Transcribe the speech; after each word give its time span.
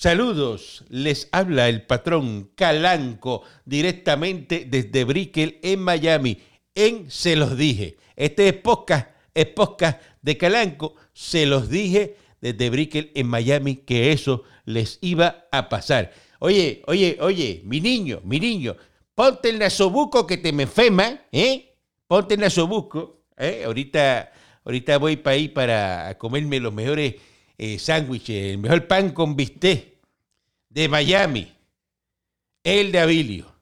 Saludos, 0.00 0.84
les 0.90 1.28
habla 1.32 1.68
el 1.68 1.82
patrón 1.82 2.52
Calanco 2.54 3.42
directamente 3.64 4.64
desde 4.64 5.02
Brickell 5.02 5.58
en 5.60 5.80
Miami. 5.80 6.38
En 6.72 7.10
Se 7.10 7.34
los 7.34 7.56
dije. 7.56 7.96
Este 8.14 8.46
es 8.46 8.54
podcast, 8.54 9.08
es 9.34 9.46
podcast 9.46 10.00
de 10.22 10.36
Calanco. 10.36 10.94
Se 11.12 11.46
los 11.46 11.68
dije 11.68 12.14
desde 12.40 12.70
Brickell 12.70 13.10
en 13.12 13.26
Miami 13.26 13.74
que 13.74 14.12
eso 14.12 14.44
les 14.66 15.00
iba 15.00 15.48
a 15.50 15.68
pasar. 15.68 16.12
Oye, 16.38 16.80
oye, 16.86 17.18
oye, 17.20 17.62
mi 17.64 17.80
niño, 17.80 18.20
mi 18.22 18.38
niño, 18.38 18.76
ponte 19.16 19.48
el 19.48 19.58
nasobuco 19.58 20.28
que 20.28 20.36
te 20.36 20.52
me 20.52 20.68
fema, 20.68 21.22
¿eh? 21.32 21.74
Ponte 22.06 22.34
el 22.34 22.40
nasobuco, 22.40 23.22
¿eh? 23.36 23.64
Ahorita, 23.66 24.30
ahorita 24.64 24.98
voy 24.98 25.16
para 25.16 25.34
ahí 25.34 25.48
para 25.48 26.16
comerme 26.18 26.60
los 26.60 26.72
mejores 26.72 27.16
eh, 27.60 27.80
sándwiches, 27.80 28.52
el 28.52 28.58
mejor 28.58 28.86
pan 28.86 29.10
con 29.10 29.34
bistec 29.34 29.87
de 30.78 30.88
Miami, 30.88 31.52
el 32.62 32.92
de 32.92 33.00
Abilio. 33.00 33.52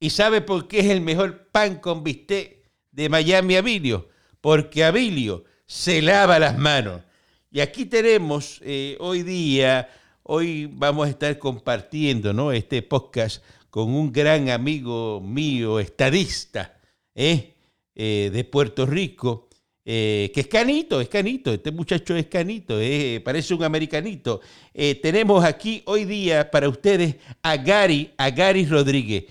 ¿Y 0.00 0.08
sabe 0.08 0.40
por 0.40 0.66
qué 0.66 0.78
es 0.78 0.86
el 0.86 1.02
mejor 1.02 1.48
pan 1.48 1.76
con 1.76 2.02
bistec 2.02 2.70
de 2.90 3.10
Miami 3.10 3.56
Abilio? 3.56 4.08
Porque 4.40 4.82
Abilio 4.82 5.44
se 5.66 6.00
lava 6.00 6.38
las 6.38 6.56
manos. 6.56 7.02
Y 7.50 7.60
aquí 7.60 7.84
tenemos 7.84 8.62
eh, 8.64 8.96
hoy 8.98 9.22
día, 9.24 9.90
hoy 10.22 10.70
vamos 10.72 11.06
a 11.06 11.10
estar 11.10 11.38
compartiendo 11.38 12.32
¿no? 12.32 12.50
este 12.50 12.80
podcast 12.80 13.44
con 13.68 13.92
un 13.94 14.10
gran 14.10 14.48
amigo 14.48 15.20
mío, 15.20 15.80
estadista 15.80 16.80
¿eh? 17.14 17.52
Eh, 17.94 18.30
de 18.32 18.44
Puerto 18.44 18.86
Rico, 18.86 19.50
eh, 19.84 20.30
que 20.32 20.42
es 20.42 20.46
canito, 20.46 21.00
es 21.00 21.08
canito, 21.08 21.52
este 21.52 21.72
muchacho 21.72 22.14
es 22.14 22.26
canito, 22.26 22.80
eh, 22.80 23.20
parece 23.24 23.52
un 23.52 23.64
americanito. 23.64 24.40
Eh, 24.72 25.00
tenemos 25.00 25.44
aquí 25.44 25.82
hoy 25.86 26.04
día 26.04 26.48
para 26.48 26.68
ustedes 26.68 27.16
a 27.42 27.56
Gary, 27.56 28.12
a 28.16 28.30
Gary 28.30 28.64
Rodríguez. 28.64 29.24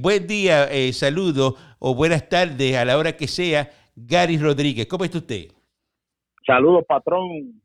buen 0.00 0.26
día, 0.26 0.68
saludo 0.92 1.56
o 1.80 1.94
buenas 1.96 2.28
tardes 2.28 2.76
a 2.76 2.84
la 2.84 2.96
hora 2.96 3.16
que 3.16 3.26
sea, 3.26 3.70
Gary 3.96 4.38
Rodríguez. 4.38 4.86
¿Cómo 4.86 5.04
está 5.04 5.18
usted? 5.18 5.48
Saludos, 6.46 6.84
patrón. 6.86 7.60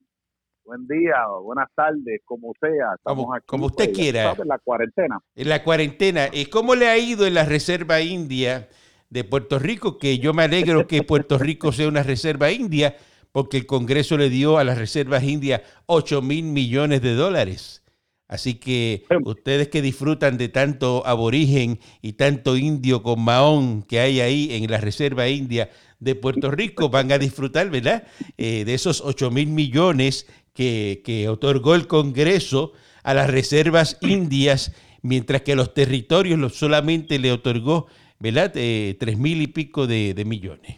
Buen 0.65 0.85
día, 0.87 1.15
buenas 1.43 1.69
tardes, 1.75 2.21
como 2.25 2.51
sea. 2.59 2.95
Como, 3.03 3.31
como, 3.45 3.67
usted 3.67 3.85
pues, 3.85 3.97
quiera. 3.97 4.33
En 4.37 4.47
la 4.47 4.57
cuarentena. 4.57 5.19
En 5.35 5.49
la 5.49 5.63
cuarentena. 5.63 6.29
¿Cómo 6.51 6.75
le 6.75 6.87
ha 6.87 6.97
ido 6.97 7.25
en 7.25 7.35
la 7.35 7.45
Reserva 7.45 8.01
India? 8.01 8.67
De 9.09 9.23
Puerto 9.23 9.59
Rico, 9.59 9.97
que 9.97 10.19
yo 10.19 10.33
me 10.33 10.43
alegro 10.43 10.87
que 10.87 11.03
Puerto 11.03 11.37
Rico 11.37 11.71
sea 11.71 11.87
una 11.87 12.03
reserva 12.03 12.51
india, 12.51 12.97
porque 13.31 13.57
el 13.57 13.65
Congreso 13.65 14.17
le 14.17 14.29
dio 14.29 14.57
a 14.57 14.63
las 14.63 14.77
reservas 14.77 15.23
indias 15.23 15.61
8 15.85 16.21
mil 16.21 16.43
millones 16.43 17.01
de 17.01 17.13
dólares. 17.13 17.83
Así 18.27 18.55
que 18.55 19.05
ustedes 19.23 19.69
que 19.69 19.81
disfrutan 19.81 20.37
de 20.37 20.49
tanto 20.49 21.03
aborigen 21.05 21.79
y 22.01 22.13
tanto 22.13 22.57
indio 22.57 23.01
con 23.01 23.21
maón 23.21 23.83
que 23.83 24.01
hay 24.01 24.19
ahí 24.19 24.49
en 24.51 24.69
la 24.69 24.79
Reserva 24.79 25.29
India 25.29 25.69
de 25.99 26.13
Puerto 26.15 26.51
Rico, 26.51 26.89
van 26.89 27.11
a 27.11 27.17
disfrutar, 27.17 27.69
¿verdad? 27.69 28.03
Eh, 28.37 28.65
de 28.65 28.73
esos 28.73 29.01
8 29.01 29.31
mil 29.31 29.47
millones 29.47 30.27
que, 30.53 31.01
que 31.05 31.29
otorgó 31.29 31.73
el 31.73 31.87
Congreso 31.87 32.73
a 33.03 33.13
las 33.13 33.29
reservas 33.29 33.97
indias, 34.01 34.73
mientras 35.01 35.43
que 35.43 35.55
los 35.55 35.73
territorios 35.73 36.53
solamente 36.57 37.19
le 37.19 37.31
otorgó 37.31 37.87
¿verdad? 38.19 38.51
Eh, 38.55 38.95
tres 38.99 39.17
mil 39.17 39.41
y 39.41 39.47
pico 39.47 39.87
de, 39.87 40.23
millones. 40.25 40.77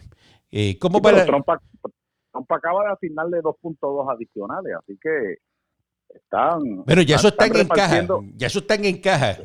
Eh, 0.50 0.78
¿Cómo 0.78 1.00
para... 1.00 1.24
Trump, 1.24 1.48
acaba 2.48 2.84
de 2.84 2.92
asignarle 2.92 3.40
2.2 3.40 4.12
adicionales, 4.12 4.72
así 4.78 4.98
que 5.00 5.38
están... 6.14 6.84
Pero 6.86 7.02
ya 7.02 7.16
eso 7.16 7.28
están, 7.28 7.54
en 7.56 7.68
caja, 7.68 8.06
ya 8.36 8.46
eso 8.46 8.60
están 8.60 8.84
en 8.84 9.00
caja. 9.00 9.38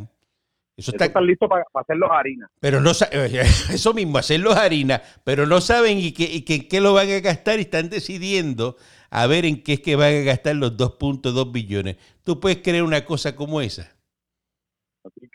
Eso 0.77 0.91
está, 0.91 1.05
están 1.05 1.25
listos 1.25 1.47
para, 1.47 1.63
hacerlos 1.73 2.09
harina. 2.11 2.49
Pero 2.59 2.81
no 2.81 2.91
eso 3.71 3.93
mismo, 3.93 4.17
hacerlos 4.17 4.55
harina, 4.57 5.01
pero 5.23 5.45
no 5.45 5.61
saben 5.61 5.97
y 5.99 6.11
que, 6.11 6.23
y 6.23 6.41
que 6.41 6.67
qué 6.67 6.81
lo 6.81 6.93
van 6.93 7.09
a 7.09 7.19
gastar 7.21 7.59
y 7.59 7.61
están 7.61 7.89
decidiendo 7.89 8.75
a 9.09 9.25
ver 9.27 9.45
en 9.45 9.63
qué 9.63 9.73
es 9.73 9.79
que 9.79 9.95
van 9.95 10.13
a 10.13 10.21
gastar 10.21 10.57
los 10.57 10.75
2.2 10.75 11.51
billones. 11.51 11.95
¿Tú 12.23 12.39
puedes 12.41 12.57
creer 12.61 12.83
una 12.83 13.05
cosa 13.05 13.35
como 13.35 13.61
esa? 13.61 13.94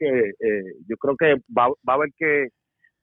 Que 0.01 0.09
eh, 0.09 0.65
yo 0.89 0.97
creo 0.97 1.17
que 1.17 1.35
va, 1.57 1.69
va 1.69 1.93
a 1.93 1.95
haber 1.95 2.11
que 2.17 2.49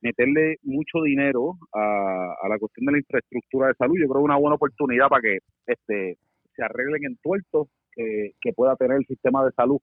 meterle 0.02 0.58
mucho 0.63 1.02
dinero 1.03 1.53
a, 1.74 2.47
la 2.50 2.59
cuestión 2.59 2.88
de 2.88 2.91
la 2.94 2.97
infraestructura 3.00 3.68
de 3.68 3.75
salud. 3.75 3.96
Yo 4.00 4.08
creo 4.08 4.16
que 4.16 4.25
es 4.25 4.25
una 4.25 4.38
buena 4.38 4.56
oportunidad 4.56 5.08
para 5.08 5.22
que 5.22 5.38
este 5.68 6.18
se 6.56 6.63
arreglen 6.63 7.06
en 7.06 7.18
tuertos 7.18 7.68
que, 7.91 8.31
que 8.41 8.52
pueda 8.53 8.75
tener 8.75 8.97
el 8.97 9.06
sistema 9.06 9.46
de 9.46 9.52
salud 9.52 9.80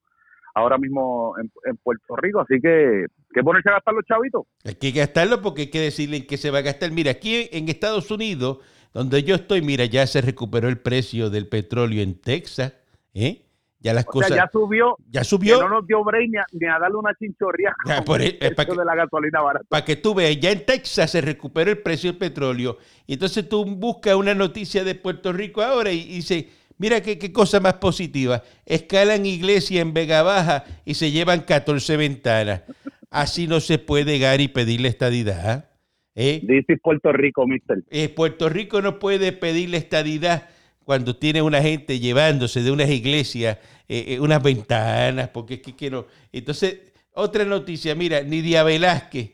ahora 0.55 0.79
mismo 0.79 1.35
en, 1.39 1.77
Puerto 1.79 2.17
Rico. 2.17 2.41
Así 2.41 2.61
que, 2.61 3.07
¿qué 3.33 3.43
ponerse 3.43 3.69
a 3.71 3.75
gastar 3.75 3.95
los 3.95 4.05
chavitos? 4.07 4.47
Hay 4.65 4.75
que 4.77 4.93
gastarlo 4.93 5.43
porque 5.43 5.63
hay 5.63 5.71
que 5.71 5.81
decirle 5.81 6.19
en 6.19 6.27
qué 6.27 6.37
se 6.37 6.51
va 6.51 6.59
a 6.59 6.63
gastar. 6.63 6.91
Mira, 6.93 7.11
aquí 7.11 7.49
en 7.53 7.69
Estados 7.69 8.11
Unidos, 8.11 8.59
donde 8.93 9.23
yo 9.25 9.35
estoy, 9.35 9.63
mira, 9.63 9.85
ya 9.85 10.07
se 10.07 10.21
recuperó 10.21 10.69
el 10.69 10.79
precio 10.79 11.29
del 11.31 11.49
petróleo 11.49 12.03
en 12.03 12.21
Texas, 12.21 12.75
¿eh? 13.13 13.43
Ya 13.85 13.93
las 13.93 14.07
cosas. 14.07 14.31
ya 14.31 14.49
subió. 14.51 14.97
Ya 15.11 15.23
subió. 15.25 15.61
no 15.61 15.69
nos 15.69 15.87
dio 15.87 16.03
break 16.03 16.31
ni 16.53 16.67
a, 16.67 16.79
darle 16.79 16.97
una 16.97 17.15
chinchorría. 17.15 17.77
por 18.07 18.23
e, 18.23 18.33
para 18.57 18.67
que, 18.67 18.75
de 18.75 18.85
la 18.85 18.95
gasolina 18.95 19.43
barata. 19.43 19.67
Para 19.69 19.85
que 19.85 19.97
tú 19.97 20.15
veas, 20.15 20.41
ya 20.41 20.51
en 20.51 20.65
Texas 20.65 21.11
se 21.11 21.21
recuperó 21.21 21.71
el 21.71 21.79
precio 21.79 22.11
del 22.11 22.19
petróleo. 22.19 22.79
Y 23.07 23.13
entonces 23.13 23.47
tú 23.47 23.63
buscas 23.67 24.15
una 24.15 24.35
noticia 24.35 24.85
de 24.85 24.95
Puerto 24.95 25.35
Rico 25.35 25.61
ahora 25.61 25.93
y, 25.93 26.03
dices, 26.03 26.47
mira 26.79 27.03
qué, 27.03 27.19
qué, 27.19 27.31
cosa 27.31 27.61
más 27.61 27.75
positiva. 27.75 28.43
Escalan 28.65 29.27
iglesia 29.27 29.83
en 29.83 29.93
Vega 29.93 30.23
Baja 30.23 30.65
y 30.87 30.95
se 30.95 31.11
llevan 31.11 31.43
14 31.43 31.99
ventanas. 31.99 32.63
Así 33.11 33.47
no 33.47 33.61
se 33.61 33.79
puede, 33.79 34.19
Gary, 34.19 34.49
pedirle 34.49 34.89
estadidad. 34.89 35.69
¿eh? 36.15 36.41
Dice 36.43 36.79
Puerto 36.79 37.13
Rico, 37.13 37.47
mister. 37.47 37.85
Eh, 37.91 38.09
Puerto 38.09 38.49
Rico 38.49 38.81
no 38.81 38.99
puede 38.99 39.33
pedirle 39.33 39.77
estadidad 39.77 40.49
cuando 40.85 41.17
tiene 41.17 41.43
una 41.43 41.63
gente 41.63 41.99
llevándose 41.99 42.63
de 42.63 42.71
unas 42.71 42.91
iglesias 42.91 43.59
eh, 43.87 44.15
eh, 44.15 44.21
unas 44.21 44.43
ventanas, 44.43 45.29
porque 45.29 45.55
es 45.55 45.75
que, 45.75 45.91
no. 45.91 46.07
Entonces, 46.33 46.93
otra 47.13 47.45
noticia, 47.45 47.95
mira, 47.95 48.23
Nidia 48.23 48.63
Velázquez, 48.63 49.33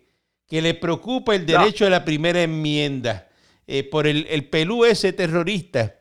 que 0.48 0.60
le 0.60 0.74
preocupa 0.74 1.36
el 1.36 1.46
derecho 1.46 1.86
a 1.86 1.90
la 1.90 2.04
primera 2.04 2.42
enmienda 2.42 3.28
eh, 3.68 3.84
por 3.84 4.08
el, 4.08 4.26
el, 4.28 4.48
pelú 4.48 4.84
ese 4.84 5.12
terrorista 5.12 5.94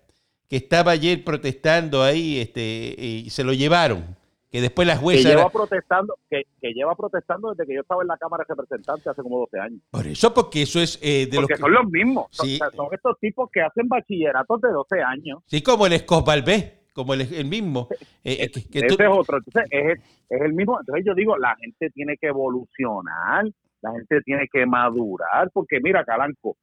que 0.48 0.58
estaba 0.58 0.92
ayer 0.92 1.24
protestando 1.24 2.02
ahí 2.02 2.40
este, 2.40 2.96
y 2.98 3.30
se 3.30 3.44
lo 3.44 3.54
llevaron. 3.54 4.18
Que 4.50 4.62
después 4.62 4.88
las 4.88 4.98
juezas. 4.98 5.26
Que 5.26 5.38
lleva, 5.38 5.52
protestando, 5.52 6.18
que, 6.28 6.44
lleva 6.74 6.96
protestando 6.96 7.52
desde 7.52 7.68
que 7.68 7.76
yo 7.76 7.82
estaba 7.82 8.02
en 8.02 8.08
la 8.08 8.18
Cámara 8.18 8.44
de 8.50 8.56
Representantes 8.56 9.06
hace 9.06 9.22
como 9.22 9.38
12 9.42 9.60
años. 9.60 9.80
Por 9.92 10.08
eso, 10.08 10.34
porque 10.34 10.64
eso 10.64 10.80
es. 10.80 11.00
de 11.00 11.30
porque 11.36 11.56
son 11.56 11.72
los 11.72 11.86
mismos. 11.86 12.26
Son, 12.32 12.48
estos 12.92 13.20
tipos 13.20 13.52
que 13.52 13.62
hacen 13.62 13.88
bachilleratos 13.88 14.60
de 14.60 14.70
12 14.70 15.02
años. 15.04 15.44
Sí, 15.46 15.62
como 15.62 15.86
el 15.86 15.94
Escos 15.94 16.26
B 16.26 16.79
como 16.94 17.14
el, 17.14 17.46
mismo. 17.46 17.88
Eh, 18.24 18.44
eh, 18.44 18.52
ese 18.54 18.88
es 18.88 19.10
otro, 19.10 19.38
entonces 19.38 19.66
es, 19.72 20.00
es 20.30 20.42
el 20.42 20.54
mismo. 20.54 20.80
Entonces 20.80 21.06
yo 21.06 21.14
digo, 21.14 21.38
la 21.38 21.56
gente 21.56 21.90
tiene 21.92 22.18
que 22.18 22.28
evolucionar, 22.28 23.46
la 23.82 23.92
gente 23.94 24.22
tiene 24.22 24.48
que 24.52 24.66
madurar, 24.66 25.50
porque 25.54 25.80
mira, 25.82 26.04
Calanco, 26.04 26.58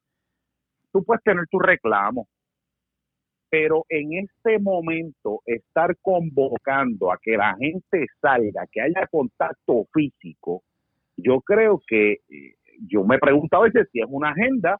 tú 0.91 1.03
puedes 1.03 1.23
tener 1.23 1.45
tu 1.49 1.59
reclamo, 1.59 2.27
pero 3.49 3.85
en 3.89 4.13
este 4.13 4.59
momento 4.59 5.41
estar 5.45 5.95
convocando 6.01 7.11
a 7.11 7.17
que 7.21 7.37
la 7.37 7.55
gente 7.57 8.05
salga, 8.21 8.65
que 8.71 8.81
haya 8.81 9.07
contacto 9.09 9.85
físico, 9.93 10.63
yo 11.15 11.41
creo 11.41 11.81
que 11.87 12.11
eh, 12.29 12.55
yo 12.87 13.03
me 13.03 13.15
he 13.15 13.19
preguntado 13.19 13.63
a 13.63 13.67
veces 13.67 13.87
si 13.91 13.99
es 13.99 14.07
una 14.09 14.29
agenda 14.29 14.77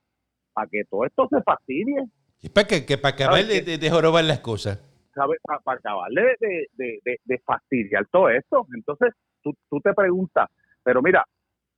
para 0.53 0.67
que 0.67 0.83
todo 0.89 1.05
esto 1.05 1.27
se 1.29 1.41
fastidie. 1.41 2.05
para 2.53 2.67
que, 2.67 2.85
que 2.85 2.97
para 2.97 3.15
acabar 3.15 3.45
de, 3.45 3.77
de 3.77 3.89
jorobar 3.89 4.23
las 4.25 4.39
cosas 4.41 4.86
para, 5.63 5.77
acabarle 5.77 6.35
de, 6.39 6.99
de, 7.03 7.39
fastidiar 7.39 8.05
todo 8.11 8.29
esto. 8.29 8.67
Entonces, 8.75 9.13
tú, 9.41 9.53
tú 9.69 9.79
te 9.81 9.93
preguntas, 9.93 10.49
pero 10.83 11.01
mira, 11.01 11.25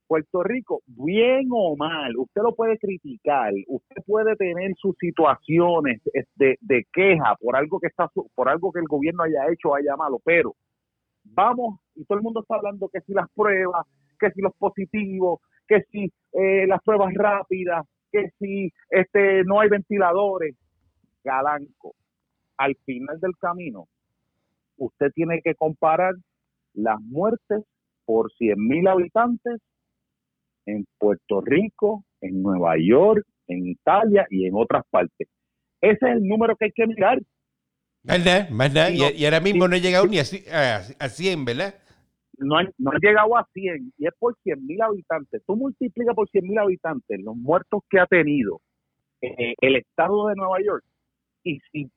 Puerto 0.09 0.41
Rico, 0.41 0.81
bien 0.87 1.49
o 1.51 1.75
mal, 1.75 2.17
usted 2.17 2.41
lo 2.41 2.55
puede 2.55 2.79
criticar, 2.79 3.53
usted 3.67 4.03
puede 4.07 4.35
tener 4.35 4.73
sus 4.75 4.95
situaciones 4.97 6.01
de, 6.35 6.57
de, 6.59 6.87
queja 6.91 7.35
por 7.39 7.55
algo 7.55 7.79
que 7.79 7.87
está 7.87 8.09
por 8.33 8.49
algo 8.49 8.71
que 8.71 8.79
el 8.79 8.87
gobierno 8.87 9.21
haya 9.21 9.51
hecho 9.51 9.75
haya 9.75 9.95
malo, 9.95 10.19
pero 10.25 10.55
vamos 11.23 11.79
y 11.93 12.05
todo 12.05 12.17
el 12.17 12.23
mundo 12.23 12.41
está 12.41 12.55
hablando 12.55 12.89
que 12.89 13.01
si 13.01 13.13
las 13.13 13.29
pruebas, 13.35 13.85
que 14.19 14.31
si 14.31 14.41
los 14.41 14.55
positivos, 14.57 15.41
que 15.67 15.83
si 15.91 16.11
eh, 16.33 16.65
las 16.65 16.81
pruebas 16.81 17.13
rápidas, 17.13 17.85
que 18.11 18.31
si 18.39 18.73
este 18.89 19.43
no 19.43 19.59
hay 19.59 19.69
ventiladores, 19.69 20.55
galanco 21.23 21.93
al 22.59 22.75
final 22.85 23.19
del 23.19 23.35
camino, 23.39 23.87
usted 24.77 25.11
tiene 25.15 25.41
que 25.41 25.55
comparar 25.55 26.13
las 26.73 27.01
muertes 27.01 27.63
por 28.05 28.31
100 28.33 28.55
mil 28.59 28.87
habitantes 28.87 29.61
en 30.65 30.85
Puerto 30.97 31.41
Rico, 31.41 32.03
en 32.21 32.43
Nueva 32.43 32.75
York, 32.77 33.25
en 33.47 33.67
Italia 33.67 34.27
y 34.29 34.45
en 34.45 34.53
otras 34.55 34.83
partes. 34.91 35.27
Ese 35.81 35.97
es 36.05 36.17
el 36.17 36.27
número 36.27 36.55
que 36.57 36.65
hay 36.65 36.71
que 36.71 36.85
mirar. 36.85 37.19
Más 38.03 38.73
nada. 38.73 38.91
Y, 38.91 39.01
y 39.15 39.25
ahora 39.25 39.39
mismo 39.39 39.67
no 39.67 39.75
ha 39.75 39.79
llegado 39.79 40.05
ni 40.05 40.19
a, 40.19 40.23
a, 40.51 40.81
a 40.99 41.09
100, 41.09 41.45
¿verdad? 41.45 41.73
no 42.39 42.57
han, 42.57 42.69
no 42.77 42.91
llegado 43.01 43.37
a 43.37 43.47
100 43.53 43.93
y 43.97 44.07
es 44.07 44.13
por 44.17 44.35
100 44.43 44.65
mil 44.65 44.81
habitantes. 44.81 45.41
Tú 45.45 45.55
multiplicas 45.55 46.15
por 46.15 46.29
100 46.29 46.47
mil 46.47 46.57
habitantes 46.57 47.19
los 47.21 47.35
muertos 47.35 47.83
que 47.89 47.99
ha 47.99 48.05
tenido 48.05 48.61
eh, 49.21 49.55
el 49.61 49.75
estado 49.75 50.27
de 50.27 50.35
Nueva 50.35 50.57
York 50.63 50.83
y 51.43 51.59
si 51.71 51.89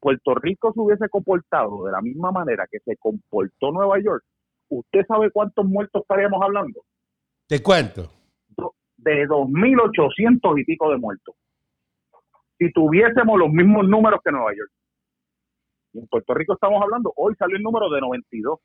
Puerto 0.00 0.34
Rico 0.34 0.72
se 0.72 0.80
hubiese 0.80 1.08
comportado 1.08 1.84
de 1.84 1.92
la 1.92 2.00
misma 2.00 2.32
manera 2.32 2.66
que 2.70 2.78
se 2.80 2.96
comportó 2.96 3.70
Nueva 3.72 3.98
York, 4.00 4.24
¿usted 4.68 5.06
sabe 5.06 5.30
cuántos 5.30 5.64
muertos 5.64 6.02
estaríamos 6.02 6.42
hablando? 6.42 6.82
¿De 7.48 7.62
cuánto? 7.62 8.10
De 8.96 9.26
2.800 9.26 10.60
y 10.60 10.64
pico 10.64 10.90
de 10.90 10.98
muertos. 10.98 11.34
Si 12.58 12.72
tuviésemos 12.72 13.38
los 13.38 13.50
mismos 13.50 13.88
números 13.88 14.20
que 14.24 14.32
Nueva 14.32 14.52
York. 14.52 14.70
Y 15.92 16.00
en 16.00 16.06
Puerto 16.08 16.34
Rico 16.34 16.54
estamos 16.54 16.82
hablando, 16.82 17.12
hoy 17.16 17.34
salió 17.36 17.56
el 17.56 17.62
número 17.62 17.88
de 17.88 18.00
92 18.00 18.58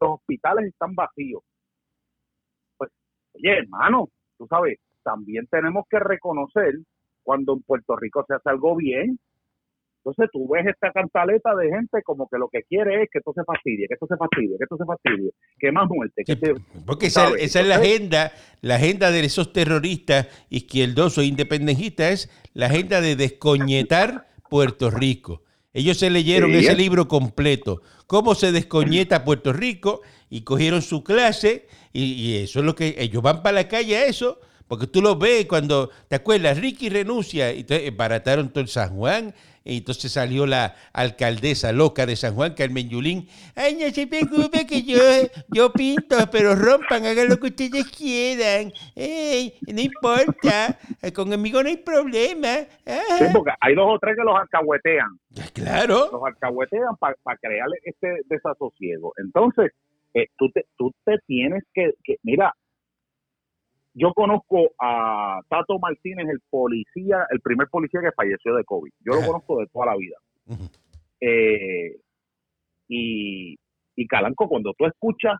los 0.00 0.10
hospitales 0.10 0.66
están 0.66 0.94
vacíos. 0.94 1.42
Pues, 2.76 2.90
oye, 3.34 3.58
hermano, 3.58 4.08
tú 4.36 4.46
sabes, 4.48 4.78
también 5.02 5.46
tenemos 5.46 5.86
que 5.88 5.98
reconocer 5.98 6.74
cuando 7.22 7.54
en 7.54 7.62
Puerto 7.62 7.96
Rico 7.96 8.24
se 8.26 8.34
hace 8.34 8.48
algo 8.48 8.76
bien. 8.76 9.18
Entonces 10.10 10.30
tú 10.32 10.48
ves 10.48 10.66
esta 10.66 10.90
cantaleta 10.92 11.54
de 11.54 11.68
gente 11.68 12.02
como 12.04 12.28
que 12.28 12.38
lo 12.38 12.48
que 12.48 12.62
quiere 12.68 13.02
es 13.02 13.08
que 13.12 13.18
esto 13.18 13.32
se 13.34 13.44
fastidie, 13.44 13.86
que 13.88 13.94
esto 13.94 14.06
se 14.08 14.16
fastidie, 14.16 14.56
que 14.58 14.64
esto 14.64 14.76
se 14.76 14.84
fastidie, 14.84 15.30
que 15.58 15.72
más 15.72 15.86
muerte, 15.88 16.22
que 16.24 16.34
Sí, 16.34 16.40
se- 16.40 16.54
porque 16.86 17.06
esa, 17.06 17.28
es 17.36 17.54
la 17.66 17.76
agenda, 17.76 18.32
la 18.62 18.76
agenda 18.76 19.10
de 19.10 19.20
esos 19.20 19.52
terroristas 19.52 20.26
izquierdosos 20.50 21.24
e 21.24 21.26
independentistas 21.26 22.10
es 22.12 22.30
la 22.54 22.66
agenda 22.66 23.00
de 23.00 23.16
descoñetar 23.16 24.26
Puerto 24.48 24.90
Rico. 24.90 25.42
Ellos 25.74 25.98
se 25.98 26.10
leyeron 26.10 26.50
Sí. 26.52 26.58
ese 26.58 26.74
libro 26.74 27.06
completo, 27.08 27.82
cómo 28.06 28.34
se 28.34 28.52
descoñeta 28.52 29.24
Puerto 29.24 29.52
Rico, 29.52 30.00
y 30.30 30.42
cogieron 30.42 30.82
su 30.82 31.02
clase, 31.04 31.66
y, 31.92 32.02
y 32.12 32.36
eso 32.36 32.58
es 32.60 32.64
lo 32.64 32.74
que 32.74 32.94
ellos 32.98 33.22
van 33.22 33.42
para 33.42 33.54
la 33.62 33.68
calle 33.68 33.96
a 33.96 34.06
eso, 34.06 34.40
porque 34.66 34.86
tú 34.86 35.00
lo 35.00 35.16
ves 35.16 35.46
cuando, 35.46 35.88
¿te 36.08 36.16
acuerdas? 36.16 36.58
Ricky 36.60 36.90
renuncia, 36.90 37.52
y 37.52 37.60
entonces 37.60 37.96
barataron 37.96 38.50
todo 38.50 38.60
el 38.60 38.68
San 38.68 38.94
Juan, 38.96 39.34
entonces 39.76 40.10
salió 40.12 40.46
la 40.46 40.74
alcaldesa 40.92 41.72
loca 41.72 42.06
de 42.06 42.16
San 42.16 42.34
Juan, 42.34 42.54
Carmen 42.54 42.88
Yulín. 42.88 43.28
Ay, 43.54 43.74
no 43.74 43.88
se 43.90 44.06
preocupe 44.06 44.66
que 44.66 44.82
yo, 44.82 44.98
yo 45.52 45.72
pinto, 45.72 46.16
pero 46.32 46.54
rompan, 46.54 47.04
hagan 47.06 47.28
lo 47.28 47.38
que 47.38 47.48
ustedes 47.48 47.86
quieran. 47.90 48.72
Ey, 48.96 49.52
no 49.72 49.80
importa, 49.80 50.78
conmigo 51.14 51.62
no 51.62 51.68
hay 51.68 51.76
problema. 51.76 52.56
Sí, 52.58 52.64
Ah, 52.86 53.30
porque 53.32 53.52
hay 53.60 53.74
dos 53.74 53.86
o 53.88 53.98
tres 53.98 54.16
que 54.16 54.24
los 54.24 54.34
alcahuetean, 54.38 55.18
claro. 55.52 56.08
los 56.12 56.22
alcahuetean 56.24 56.96
para 56.98 57.14
crear 57.40 57.66
este 57.84 58.08
desasosiego. 58.26 59.12
Entonces, 59.18 59.72
eh, 60.14 60.26
tú, 60.38 60.50
te, 60.50 60.64
tú 60.76 60.90
te 61.04 61.18
tienes 61.26 61.62
que, 61.74 61.92
que- 62.02 62.16
mira, 62.22 62.54
yo 63.98 64.12
conozco 64.14 64.70
a 64.78 65.40
Tato 65.48 65.78
Martínez, 65.78 66.28
el 66.28 66.40
policía, 66.48 67.26
el 67.30 67.40
primer 67.40 67.68
policía 67.68 68.00
que 68.00 68.12
falleció 68.12 68.54
de 68.54 68.64
COVID. 68.64 68.92
Yo 69.00 69.20
lo 69.20 69.26
conozco 69.26 69.58
de 69.58 69.66
toda 69.66 69.86
la 69.86 69.96
vida. 69.96 70.16
Eh, 71.20 71.96
y, 72.88 73.56
y 73.96 74.06
Calanco, 74.06 74.48
cuando 74.48 74.72
tú 74.78 74.86
escuchas 74.86 75.38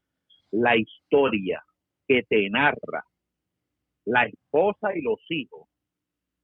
la 0.50 0.76
historia 0.76 1.62
que 2.06 2.22
te 2.28 2.50
narra 2.50 3.04
la 4.06 4.24
esposa 4.24 4.96
y 4.96 5.02
los 5.02 5.20
hijos, 5.28 5.68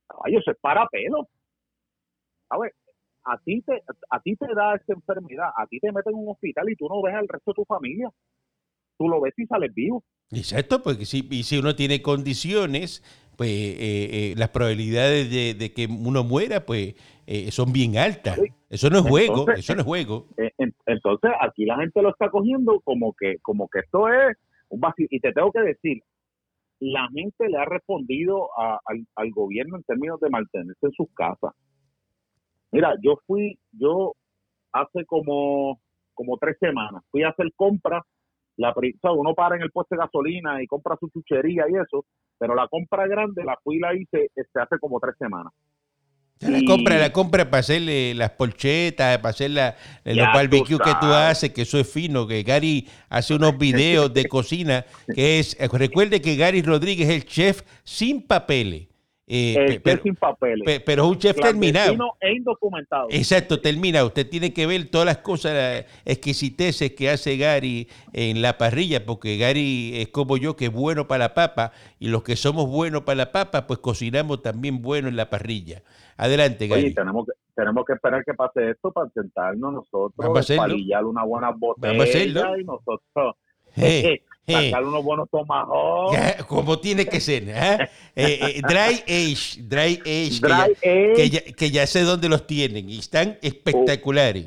caballo, 0.07 0.41
se 0.43 0.55
para 0.55 0.87
pelo. 0.89 1.29
¿Sabes? 2.49 2.75
A 3.25 3.39
ti, 3.39 3.63
te, 3.63 3.83
a 4.11 4.21
ti 4.21 4.37
te 4.37 4.47
da 4.55 4.77
esta 4.77 4.93
enfermedad, 4.93 5.49
a 5.57 5.67
ti 5.67 5.81
te 5.81 5.91
meten 5.91 6.13
en 6.13 6.21
un 6.21 6.31
hospital 6.31 6.71
y 6.71 6.77
tú 6.77 6.87
no 6.89 7.03
ves 7.03 7.15
al 7.15 7.27
resto 7.27 7.53
de 7.53 7.55
tu 7.55 7.65
familia. 7.65 8.11
Tú 8.99 9.09
lo 9.09 9.21
ves 9.21 9.35
y 9.37 9.47
sales 9.47 9.75
vivo. 9.75 10.05
Exacto, 10.37 10.83
porque 10.83 11.05
si, 11.07 11.27
y 11.31 11.43
si 11.45 11.59
uno 11.59 11.75
tiene 11.75 12.03
condiciones, 12.03 13.03
pues 13.37 13.51
eh, 13.51 13.77
eh, 13.81 14.35
las 14.37 14.51
probabilidades 14.51 15.31
de, 15.31 15.55
de 15.55 15.73
que 15.73 15.87
uno 15.87 16.23
muera, 16.25 16.65
pues 16.67 16.95
eh, 17.27 17.51
son 17.51 17.73
bien 17.73 17.97
altas. 17.97 18.37
Sí. 18.37 18.53
Eso 18.71 18.91
no 18.91 18.99
es 18.99 19.05
juego, 19.09 19.47
eso 19.53 19.75
no 19.75 19.81
es 19.81 19.87
juego. 19.87 20.27
Eh, 20.37 20.51
en- 20.59 20.75
Entonces, 20.87 21.31
aquí 21.41 21.65
la 21.65 21.77
gente 21.77 22.03
lo 22.03 22.11
está 22.11 22.29
cogiendo 22.31 22.81
como 22.81 23.15
que, 23.19 23.37
como 23.43 23.69
que 23.69 23.81
esto 23.81 24.09
es 24.09 24.37
un 24.69 24.81
vacío. 24.81 25.07
Y 25.11 25.21
te 25.21 25.33
tengo 25.33 25.51
que 25.53 25.61
decir, 25.61 26.03
la 26.81 27.09
gente 27.15 27.49
le 27.49 27.57
ha 27.57 27.65
respondido 27.65 28.49
a- 28.59 28.81
al, 28.85 29.07
al 29.17 29.31
gobierno 29.31 29.77
en 29.77 29.83
términos 29.85 30.21
de 30.21 30.31
mantenerse 30.31 30.87
en 30.87 30.93
sus 30.93 31.07
casas. 31.15 31.53
Mira, 32.73 32.95
yo 33.03 33.19
fui, 33.27 33.59
yo 33.73 34.15
hace 34.73 35.05
como, 35.07 35.81
como 36.15 36.37
tres 36.39 36.57
semanas, 36.59 37.03
fui 37.11 37.23
a 37.23 37.29
hacer 37.29 37.53
compras. 37.55 38.03
La, 38.57 38.71
o 38.71 38.81
sea, 39.01 39.13
uno 39.13 39.35
para 39.35 39.57
en 39.57 39.63
el 39.63 39.71
puesto 39.71 39.95
de 39.95 40.03
gasolina 40.03 40.63
y 40.63 40.67
compra 40.67 40.97
su 40.99 41.09
chuchería 41.09 41.65
y 41.69 41.75
eso, 41.75 42.05
pero 42.39 42.55
la 42.55 42.69
compra 42.69 43.07
grande 43.07 43.45
la 43.45 43.59
fui 43.63 43.77
y 43.77 43.81
la 43.81 43.95
hice 43.95 44.31
este, 44.35 44.61
hace 44.61 44.79
como 44.79 45.01
tres 45.01 45.15
semanas. 45.19 45.53
La 46.41 46.61
compra, 46.67 46.99
la 46.99 47.13
compra 47.13 47.49
para 47.49 47.61
hacerle 47.61 48.13
las 48.15 48.31
polchetas, 48.31 49.19
para 49.19 49.31
hacer 49.31 49.51
la, 49.51 49.77
los 50.05 50.17
Ya 50.17 50.33
tú 50.33 50.37
barbecues 50.37 50.81
que 50.81 50.93
tú 51.01 51.07
haces, 51.07 51.53
que 51.53 51.63
eso 51.63 51.79
es 51.79 51.91
fino, 51.91 52.27
que 52.27 52.43
Gary 52.43 52.89
hace 53.09 53.35
unos 53.35 53.57
videos 53.57 54.13
de 54.13 54.25
cocina, 54.27 54.85
que 55.15 55.39
es, 55.39 55.57
eh, 55.61 55.69
recuerde 55.73 56.21
que 56.21 56.37
Gary 56.37 56.61
Rodríguez 56.61 57.09
es 57.09 57.15
el 57.15 57.25
chef 57.25 57.63
sin 57.85 58.27
papeles, 58.27 58.89
eh, 59.27 59.55
El 59.69 59.81
pero, 59.83 60.03
sin 60.03 60.15
papeles. 60.17 60.65
pe- 60.67 60.81
pero 60.81 61.05
es 61.05 61.11
un 61.11 61.19
chef 61.19 61.37
terminado. 61.41 61.97
e 62.21 62.33
indocumentado. 62.35 63.07
Exacto, 63.11 63.61
termina. 63.61 64.05
Usted 64.05 64.29
tiene 64.29 64.53
que 64.53 64.67
ver 64.67 64.91
todas 64.91 65.07
las 65.07 65.19
cosas, 65.19 65.55
las 65.55 65.85
exquisiteces 66.05 66.93
que 66.93 67.09
hace 67.11 67.37
Gary 67.39 67.89
en 68.13 68.43
la 68.43 68.59
parrilla, 68.59 69.07
porque 69.07 69.37
Gary 69.39 69.93
es 69.95 70.09
como 70.09 70.37
yo, 70.37 70.57
que 70.57 70.67
es 70.67 70.73
bueno 70.73 71.07
para 71.09 71.25
la 71.25 71.35
papa, 71.35 71.73
y 71.99 72.09
los 72.09 72.23
que 72.23 72.37
somos 72.37 72.69
buenos 72.69 73.03
para 73.05 73.17
la 73.17 73.33
papa, 73.33 73.67
pues 73.67 73.79
cocinamos 73.79 74.43
también 74.43 74.83
bueno 74.83 75.09
en 75.09 75.17
la 75.17 75.31
parrilla. 75.31 75.83
Adelante, 76.19 76.69
Gary. 76.69 76.83
Oye, 76.85 76.95
tenemos 76.95 77.27
que, 77.27 77.33
tenemos 77.57 77.85
que 77.87 77.93
esperar 77.95 78.23
que 78.25 78.35
pase 78.35 78.71
esto 78.71 78.93
para 78.93 79.09
sentarnos 79.11 79.73
nosotros, 79.73 80.13
Vamos 80.17 80.51
a 80.51 80.53
espalillar 80.55 81.05
una 81.05 81.25
buena 81.25 81.51
botella 81.51 81.93
Vamos 81.93 82.07
a 82.07 82.09
hacerlo. 82.11 82.59
y 82.59 82.65
nosotros 82.65 83.37
Eh, 83.77 84.21
eh, 84.47 84.71
sacar 84.71 84.85
unos 84.85 85.05
buenos 85.05 85.29
tomahawks, 85.31 86.45
como 86.47 86.79
tiene 86.79 87.07
que 87.07 87.21
ser. 87.21 87.53
¿ah? 87.57 87.89
Eh, 88.17 88.39
eh, 88.41 88.63
dry 88.63 89.03
age, 89.09 89.61
dry 89.63 90.01
age, 90.07 90.41
que 90.41 90.49
ya, 90.49 90.65
dry 90.67 90.77
que, 90.81 91.13
age, 91.23 91.31
ya, 91.31 91.41
que 91.41 91.71
ya 91.73 91.85
sé 91.85 92.03
dónde 92.03 92.29
los 92.29 92.47
tienen 92.47 92.89
y 92.89 93.01
están 93.01 93.41
espectaculares. 93.43 94.47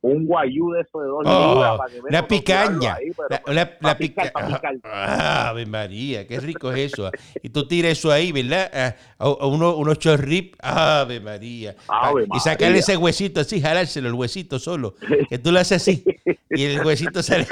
Un 0.00 0.26
guayú 0.26 0.70
de 0.72 0.82
eso 0.82 1.00
de 1.00 1.08
dos 1.08 1.22
Oh, 1.26 1.54
libras 1.54 1.78
para 1.78 1.90
que 1.92 2.00
una 2.00 2.28
picaña. 2.28 2.94
ahí, 2.94 3.10
La, 3.28 3.42
la- 3.52 3.76
la 3.80 3.98
pica- 3.98 4.22
picar. 4.32 4.76
Ah, 4.84 5.48
Ave 5.50 5.66
María, 5.66 6.26
qué 6.26 6.38
rico 6.38 6.70
es 6.72 6.92
eso. 6.92 7.06
ah. 7.08 7.10
Y 7.42 7.48
tú 7.50 7.66
tiras 7.66 7.92
eso 7.92 8.12
ahí, 8.12 8.30
¿verdad? 8.30 8.70
Ah, 8.72 8.94
a- 9.18 9.24
a 9.24 9.46
uno- 9.46 9.76
unos 9.76 9.98
chorrip. 9.98 10.54
Ave 10.60 11.18
María. 11.20 11.74
Ave 11.88 12.26
y 12.32 12.38
sacarle 12.38 12.66
María. 12.68 12.80
ese 12.80 12.96
huesito 12.96 13.40
así, 13.40 13.60
jalárselo, 13.60 14.08
el 14.08 14.14
huesito 14.14 14.58
solo. 14.58 14.94
Que 15.28 15.38
tú 15.38 15.50
lo 15.50 15.58
haces 15.58 15.82
así. 15.82 16.04
Y 16.50 16.64
el 16.64 16.80
huesito 16.86 17.22
sale. 17.22 17.46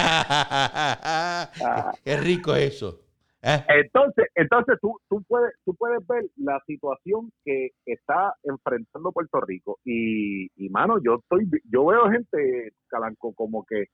qué 2.04 2.16
rico 2.18 2.54
eso. 2.54 3.00
Ah, 3.48 3.64
Entonces, 3.68 4.26
entonces 4.34 4.76
tú, 4.80 4.98
tú 5.08 5.22
puedes 5.28 5.52
tú 5.64 5.72
puedes 5.76 6.04
ver 6.08 6.24
la 6.36 6.60
situación 6.66 7.30
que 7.44 7.68
está 7.84 8.34
enfrentando 8.42 9.12
Puerto 9.12 9.40
Rico 9.40 9.78
y, 9.84 10.46
y 10.56 10.68
mano, 10.68 10.96
yo 11.00 11.20
estoy 11.20 11.48
yo 11.70 11.86
veo 11.86 12.10
gente 12.10 12.72
calanco 12.88 13.32
como 13.34 13.64
que, 13.64 13.84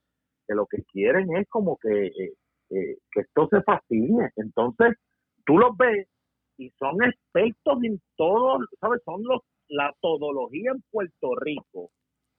que 0.48 0.54
lo 0.54 0.64
que 0.66 0.82
quieren 0.84 1.36
es 1.36 1.46
como 1.50 1.76
que 1.76 2.06
eh, 2.06 2.32
eh, 2.70 2.96
que 3.10 3.20
esto 3.20 3.46
se 3.50 3.60
fastidie. 3.62 4.30
Entonces, 4.36 4.96
tú 5.44 5.58
los 5.58 5.76
ves 5.76 6.08
y 6.56 6.70
son 6.78 7.02
expertos 7.02 7.84
en 7.84 8.00
todo, 8.16 8.58
¿sabes? 8.80 9.02
Son 9.04 9.22
los 9.22 9.42
la 9.68 9.94
todología 10.00 10.70
en 10.72 10.82
Puerto 10.90 11.34
Rico. 11.40 11.90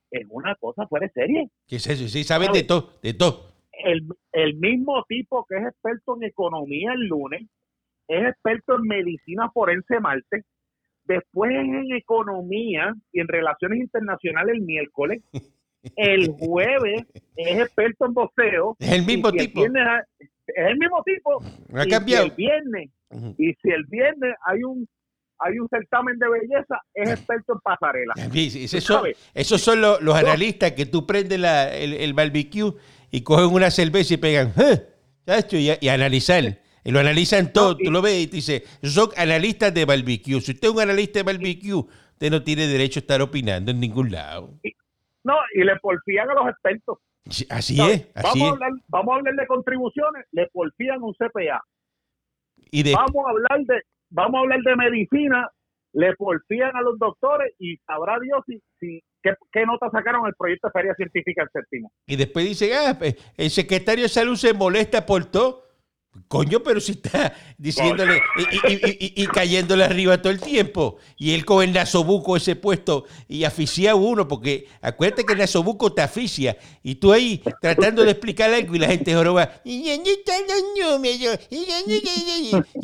Es 0.09 0.25
una 0.29 0.55
cosa 0.55 0.87
fuera 0.87 1.07
de 1.07 1.13
serie 1.13 1.49
¿Qué 1.67 1.77
es 1.77 1.87
eso? 1.87 2.07
Sí, 2.07 2.23
saben 2.23 2.51
de 2.51 2.63
todo, 2.63 2.89
de 3.01 3.13
todo. 3.13 3.52
El, 3.85 4.07
el 4.31 4.55
mismo 4.55 5.03
tipo 5.07 5.45
que 5.49 5.57
es 5.57 5.63
experto 5.67 6.15
en 6.17 6.23
economía 6.23 6.93
el 6.93 7.07
lunes, 7.07 7.43
es 8.07 8.23
experto 8.29 8.75
en 8.77 8.83
medicina 8.87 9.49
forense 9.51 9.99
martes, 9.99 10.43
después 11.05 11.51
en 11.55 11.91
economía 11.95 12.93
y 13.11 13.19
en 13.19 13.27
relaciones 13.27 13.79
internacionales 13.79 14.55
el 14.55 14.61
miércoles, 14.61 15.21
el 15.95 16.29
jueves 16.39 17.03
es 17.35 17.59
experto 17.59 18.05
en 18.05 18.13
boxeo. 18.13 18.75
Es 18.79 18.91
el 18.91 19.05
mismo 19.05 19.29
si 19.31 19.37
tipo. 19.39 19.59
viernes 19.61 19.83
ha- 19.87 20.03
es 20.19 20.67
el 20.69 20.77
mismo 20.77 21.03
tipo. 21.03 21.43
Ha 21.77 21.85
cambiado. 21.87 22.25
Si 22.25 22.29
el 22.29 22.35
viernes, 22.35 22.89
y 23.37 23.53
si 23.53 23.69
el 23.69 23.85
viernes 23.85 24.33
hay 24.45 24.63
un 24.63 24.87
hay 25.39 25.59
un 25.59 25.67
certamen 25.67 26.17
de 26.19 26.29
belleza, 26.29 26.79
es 26.93 27.09
experto 27.09 27.53
en 27.53 27.59
pasarela. 27.59 28.13
Sí, 28.31 28.49
sí, 28.49 28.59
¿Tú 28.59 28.77
Esos 28.77 28.83
son, 28.85 29.07
esos 29.33 29.61
son 29.61 29.81
los, 29.81 30.01
los 30.01 30.15
analistas 30.15 30.71
que 30.71 30.85
tú 30.85 31.05
prendes 31.05 31.37
la- 31.37 31.75
el, 31.75 31.93
el 31.95 32.13
barbecue 32.13 32.71
y 33.13 33.21
cogen 33.21 33.53
una 33.53 33.69
cerveza 33.69 34.15
y 34.15 34.17
pegan, 34.17 34.53
"Eh", 34.57 34.87
y, 35.51 35.85
y 35.85 35.89
analizar. 35.89 36.43
Y 36.83 36.91
lo 36.91 36.99
analizan 36.99 37.53
todo. 37.53 37.77
tú 37.77 37.91
lo 37.91 38.01
ves 38.01 38.23
y 38.23 38.27
te 38.27 38.35
dice, 38.37 38.63
son 38.81 39.09
analistas 39.15 39.71
de 39.73 39.85
barbecue. 39.85 40.41
Si 40.41 40.51
usted 40.51 40.67
es 40.67 40.73
un 40.73 40.81
analista 40.81 41.19
de 41.19 41.23
barbecue, 41.23 41.73
usted 41.75 42.31
no 42.31 42.41
tiene 42.43 42.65
derecho 42.67 42.99
a 42.99 43.01
estar 43.01 43.21
opinando 43.21 43.69
en 43.71 43.79
ningún 43.79 44.11
lado. 44.11 44.49
No, 45.23 45.35
y 45.53 45.63
le 45.63 45.75
porfían 45.79 46.29
a 46.31 46.33
los 46.33 46.49
expertos. 46.49 46.97
Así 47.49 47.79
es, 47.79 48.07
así 48.15 48.39
vamos, 48.39 48.41
A 48.41 48.51
hablar, 48.51 48.71
vamos 48.87 49.13
a 49.13 49.17
hablar 49.19 49.35
de 49.35 49.47
contribuciones, 49.47 50.25
le 50.31 50.47
porfían 50.47 51.01
un 51.03 51.13
CPA. 51.13 51.61
Y 52.71 52.81
de... 52.83 52.95
Vamos 52.95 53.25
a 53.27 53.29
hablar 53.29 53.59
de 53.65 53.81
vamos 54.09 54.35
a 54.35 54.39
hablar 54.41 54.59
de 54.63 54.75
medicina, 54.75 55.49
le 55.93 56.15
porfían 56.15 56.75
a 56.75 56.81
los 56.81 56.97
doctores 56.99 57.53
y 57.59 57.77
sabrá 57.85 58.19
Dios 58.19 58.41
si, 58.47 58.59
si 58.79 59.01
qué, 59.21 59.33
qué 59.51 59.65
nota 59.65 59.89
sacaron 59.91 60.25
el 60.27 60.33
proyecto 60.37 60.67
de 60.67 60.71
Feria 60.71 60.95
Científica 60.95 61.47
séptimo. 61.53 61.91
Y 62.07 62.15
después 62.15 62.45
dice, 62.45 62.75
ah, 62.75 62.95
pues, 62.97 63.15
el 63.37 63.49
secretario 63.49 64.03
de 64.03 64.09
salud 64.09 64.35
se 64.35 64.53
molesta 64.53 65.05
por 65.05 65.25
todo. 65.25 65.62
Coño, 66.27 66.61
pero 66.61 66.79
si 66.79 66.93
está 66.93 67.35
diciéndole 67.57 68.21
y, 68.37 68.73
y, 68.73 68.73
y, 68.73 69.23
y, 69.23 69.27
cayéndole 69.27 69.83
arriba 69.83 70.21
todo 70.21 70.31
el 70.31 70.39
tiempo. 70.39 70.97
Y 71.17 71.33
él 71.33 71.43
con 71.45 71.63
el 71.63 71.73
nasobuco 71.73 72.37
ese 72.37 72.55
puesto 72.55 73.05
y 73.27 73.43
aficia 73.43 73.91
a 73.91 73.95
uno, 73.95 74.27
porque 74.27 74.67
acuérdate 74.81 75.25
que 75.25 75.33
el 75.33 75.39
nasobuco 75.39 75.93
te 75.93 76.01
aficia. 76.01 76.57
Y 76.83 76.95
tú 76.95 77.11
ahí 77.11 77.41
tratando 77.61 78.03
de 78.03 78.11
explicar 78.11 78.53
algo 78.53 78.75
y 78.75 78.79
la 78.79 78.87
gente 78.87 79.13
joroba. 79.13 79.61
Y 79.63 79.89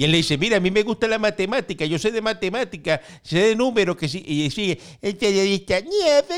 él 0.04 0.12
le 0.12 0.18
dice, 0.18 0.38
mira, 0.38 0.58
a 0.58 0.60
mí 0.60 0.72
me 0.72 0.84
gusta 0.84 1.08
la 1.08 1.20
matemática, 1.20 1.86
yo 1.86 2.00
sé 2.00 2.12
de 2.12 2.22
matemática, 2.22 3.02
sé 3.22 3.40
de 3.40 3.56
números, 3.56 3.96
que 3.96 4.08
sí. 4.08 4.24
Y 4.26 4.50
sigue, 4.52 4.80
el 5.02 5.16
periodista, 5.18 5.82
no, 5.82 5.90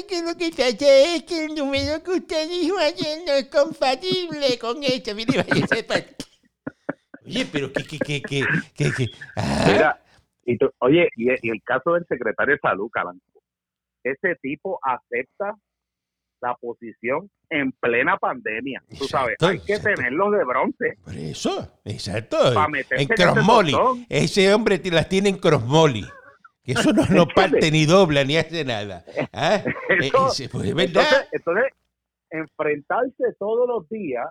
que 0.07 0.21
lo 0.21 0.36
que 0.38 0.50
pasa 0.51 1.15
es 1.15 1.24
que 1.24 1.45
el 1.45 1.55
número 1.55 2.03
que 2.03 2.12
usted 2.12 2.50
dijo 2.50 2.77
ayer 2.77 3.19
no 3.25 3.33
es 3.33 3.48
compatible 3.48 4.57
con 4.60 4.83
esto. 4.83 5.13
Mira, 5.15 5.45
vaya, 5.48 6.05
Oye, 7.31 7.47
pero 7.51 7.71
que, 7.71 7.83
que, 7.83 7.97
que, 7.97 8.21
que, 8.21 8.43
que, 8.75 8.91
que 8.91 9.11
ah. 9.38 9.65
Mira, 9.67 10.01
y 10.45 10.57
tú, 10.57 10.69
oye, 10.79 11.07
y, 11.15 11.29
y, 11.29 11.50
el 11.50 11.61
caso 11.63 11.93
del 11.93 12.05
secretario 12.07 12.55
de 12.55 12.59
salud, 12.59 12.89
Calanco, 12.91 13.23
ese 14.03 14.35
tipo 14.41 14.79
acepta 14.83 15.55
la 16.41 16.55
posición 16.55 17.29
en 17.50 17.71
plena 17.73 18.17
pandemia. 18.17 18.83
Tú 18.97 19.05
sabes, 19.05 19.38
hay 19.41 19.59
que 19.59 19.73
exacto. 19.73 19.95
tenerlos 19.95 20.31
de 20.31 20.43
bronce. 20.43 20.97
Por 21.03 21.15
eso, 21.15 21.79
exacto. 21.85 22.38
En 22.89 23.07
crossmoli. 23.07 23.75
Ese, 24.09 24.41
ese 24.41 24.53
hombre 24.53 24.81
las 24.91 25.07
tiene 25.07 25.29
en 25.29 25.38
crossmoli. 25.38 26.05
Que 26.63 26.73
eso 26.73 26.91
no, 26.93 27.05
no 27.07 27.27
parte 27.35 27.71
ni 27.71 27.85
dobla 27.85 28.23
ni 28.23 28.38
hace 28.38 28.65
nada. 28.65 29.03
¿Ah? 29.33 29.63
Eso, 30.00 30.50
pues, 30.51 30.67
es 30.67 30.75
verdad. 30.75 31.03
Entonces, 31.03 31.27
entonces, 31.31 31.65
enfrentarse 32.29 33.33
todos 33.39 33.67
los 33.67 33.89
días 33.89 34.27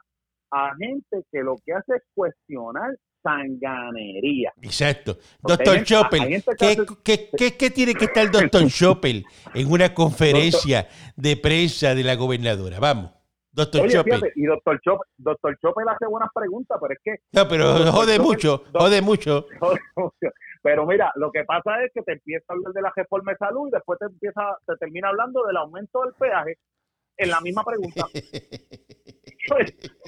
a 0.51 0.75
gente 0.77 1.25
que 1.31 1.41
lo 1.41 1.57
que 1.65 1.73
hace 1.73 1.97
es 1.97 2.03
cuestionar 2.15 2.97
sanganería. 3.23 4.53
Exacto. 4.63 5.19
Doctor 5.43 5.83
Chopel, 5.85 6.43
¿qué, 6.59 6.77
¿qué, 7.05 7.31
qué, 7.37 7.57
qué, 7.57 7.71
tiene 7.71 7.95
que 7.95 8.07
estar 8.07 8.25
el 8.25 8.31
doctor 8.31 8.67
Chopel 8.69 9.25
en 9.55 9.71
una 9.71 9.93
conferencia 9.93 10.89
de 11.17 11.37
prensa 11.37 11.95
de 11.95 12.05
la 12.05 12.15
gobernadora? 12.15 12.79
Vamos. 12.81 13.13
Doctor 13.53 13.83
Oye. 13.83 14.03
Fíjate, 14.03 14.33
y 14.37 14.45
doctor 14.45 14.81
Chopel, 14.81 15.09
doctor 15.19 15.59
Chopel 15.61 15.89
hace 15.89 16.07
buenas 16.07 16.31
preguntas, 16.33 16.79
pero 16.81 16.95
es 16.95 17.01
que... 17.03 17.17
No, 17.33 17.49
pero 17.49 17.93
jode 17.93 18.17
Chopel, 18.17 18.23
mucho, 18.23 18.65
jode 18.79 19.03
mucho. 19.03 19.47
Pero 20.63 20.87
mira, 20.87 21.11
lo 21.17 21.33
que 21.33 21.45
pasa 21.45 21.83
es 21.85 21.91
que 21.93 22.03
te 22.03 22.13
empieza 22.13 22.45
a 22.49 22.53
hablar 22.53 22.73
de 22.73 22.83
la 22.83 22.93
reforma 22.95 23.33
de 23.33 23.39
salud 23.39 23.69
y 23.69 23.71
después 23.73 23.99
te 23.99 24.07
empieza, 24.07 24.57
te 24.67 24.77
termina 24.77 25.09
hablando 25.09 25.45
del 25.47 25.57
aumento 25.57 26.03
del 26.05 26.15
peaje 26.15 26.59
en 27.17 27.31
la 27.31 27.41
misma 27.41 27.65
pregunta. 27.65 28.07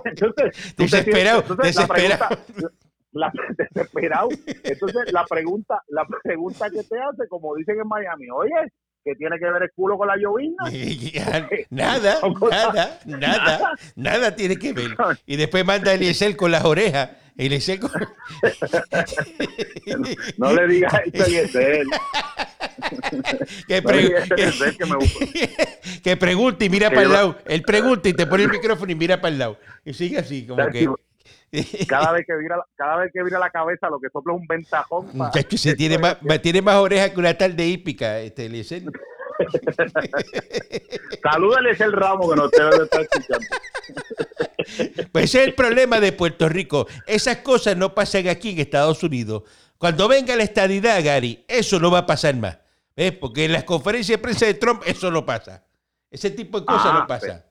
entonces, 0.05 0.77
desesperado, 0.77 1.41
entonces, 1.41 1.75
desesperado. 1.75 2.29
La 2.29 2.29
pregunta, 2.29 2.73
la, 3.13 3.33
desesperado. 3.57 4.29
Entonces, 4.65 5.13
la 5.13 5.25
pregunta, 5.27 5.83
la 5.89 6.07
pregunta 6.23 6.71
que 6.71 6.83
te 6.83 6.99
hace, 6.99 7.29
como 7.29 7.55
dicen 7.55 7.81
en 7.81 7.89
Miami, 7.89 8.29
oye, 8.31 8.73
¿qué 9.05 9.15
tiene 9.15 9.39
que 9.39 9.51
ver 9.51 9.63
el 9.63 9.71
culo 9.75 9.97
con 9.99 10.09
la 10.09 10.17
llovina? 10.17 10.65
nada, 11.71 12.21
nada, 12.51 13.01
nada, 13.05 13.73
nada 13.97 14.37
tiene 14.37 14.57
que 14.57 14.73
ver. 14.73 14.91
Y 15.27 15.37
después 15.37 15.65
manda 15.65 15.91
a 15.91 15.95
Eliezer 15.95 16.37
con 16.37 16.51
las 16.51 16.65
orejas. 16.65 17.11
Eliezer 17.37 17.81
con... 17.81 17.91
no, 20.37 20.53
le 20.53 20.67
digas 20.69 20.93
eso 21.13 21.23
a 21.23 21.27
Eliezer. 21.27 21.87
que, 23.69 23.83
pre 23.83 24.15
que, 26.03 26.17
pregunte 26.17 26.65
y 26.65 26.71
mira 26.71 26.91
para 26.91 27.03
el 27.03 27.13
lado. 27.13 27.39
Él 27.47 27.63
pregunta 27.63 28.09
y 28.09 28.13
te 28.13 28.27
pone 28.27 28.45
el 28.45 28.51
micrófono 28.51 28.93
y 28.93 28.95
mira 28.95 29.21
para 29.21 29.33
el 29.33 29.39
lado. 29.39 29.59
Y 29.85 29.95
sigue 29.95 30.19
así, 30.19 30.47
como 30.47 30.67
que. 30.69 30.89
Cada 31.87 32.13
vez 32.13 32.25
que 32.27 32.35
vira, 32.35 32.57
cada 32.77 32.97
vez 32.97 33.11
que 33.13 33.23
vira 33.23 33.39
la 33.39 33.51
cabeza, 33.51 33.91
lo 33.91 34.01
que 34.01 34.09
sopla 34.09 34.33
es 34.33 34.41
un 34.41 34.47
ventajón. 34.47 35.11
Muchacho, 35.13 35.59
se 35.59 35.75
tiene 35.75 35.99
más, 35.99 36.17
tiene 36.41 36.63
más 36.63 36.77
orejas 36.77 37.11
que 37.11 37.21
una 37.21 37.37
tarde 37.37 37.67
hípica, 37.67 38.21
este 38.21 38.47
Eliezer. 38.47 38.85
Salúdales 41.23 41.79
el 41.81 41.93
ramo 41.93 42.31
que 42.31 42.37
no 42.37 42.49
te 42.49 42.57
estar 42.83 43.03
escuchando. 43.03 43.47
Pues 45.13 45.25
ese 45.25 45.43
es 45.43 45.49
el 45.49 45.55
problema 45.55 46.01
de 46.01 46.13
Puerto 46.13 46.49
Rico. 46.49 46.87
Esas 47.07 47.39
cosas 47.39 47.77
no 47.77 47.95
pasan 47.95 48.29
aquí 48.29 48.51
en 48.51 48.61
Estados 48.61 49.03
Unidos. 49.03 49.43
Cuando 49.79 50.09
venga 50.09 50.37
la 50.37 50.45
estadidad, 50.45 51.05
Gary, 51.05 51.45
eso 51.49 51.81
no 51.81 51.91
va 51.91 51.99
a 51.99 52.07
pasar 52.07 52.37
más. 52.37 52.59
¿Ves? 52.97 53.13
Porque 53.13 53.45
en 53.47 53.53
las 53.53 53.65
conferencias 53.65 54.19
de 54.19 54.23
prensa 54.23 54.47
de 54.47 54.55
Trump 54.55 54.83
eso 54.87 55.11
no 55.11 55.25
pasa. 55.25 55.65
Ese 56.11 56.31
tipo 56.31 56.61
de 56.61 56.67
cosas 56.67 56.87
ah, 56.87 56.99
no 57.01 57.07
pasa. 57.07 57.27
Pero, 57.27 57.43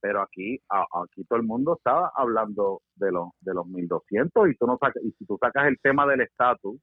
pero 0.00 0.22
aquí, 0.22 0.60
a, 0.68 0.84
aquí 1.02 1.24
todo 1.24 1.38
el 1.38 1.46
mundo 1.46 1.76
estaba 1.76 2.12
hablando 2.14 2.82
de 2.96 3.10
los 3.10 3.30
de 3.40 3.54
los 3.54 3.66
1200 3.66 4.50
y 4.50 4.56
tú 4.56 4.66
no 4.66 4.76
sacas, 4.78 5.02
y 5.02 5.12
si 5.18 5.24
tú 5.24 5.38
sacas 5.40 5.68
el 5.68 5.78
tema 5.80 6.06
del 6.06 6.20
estatus, 6.20 6.76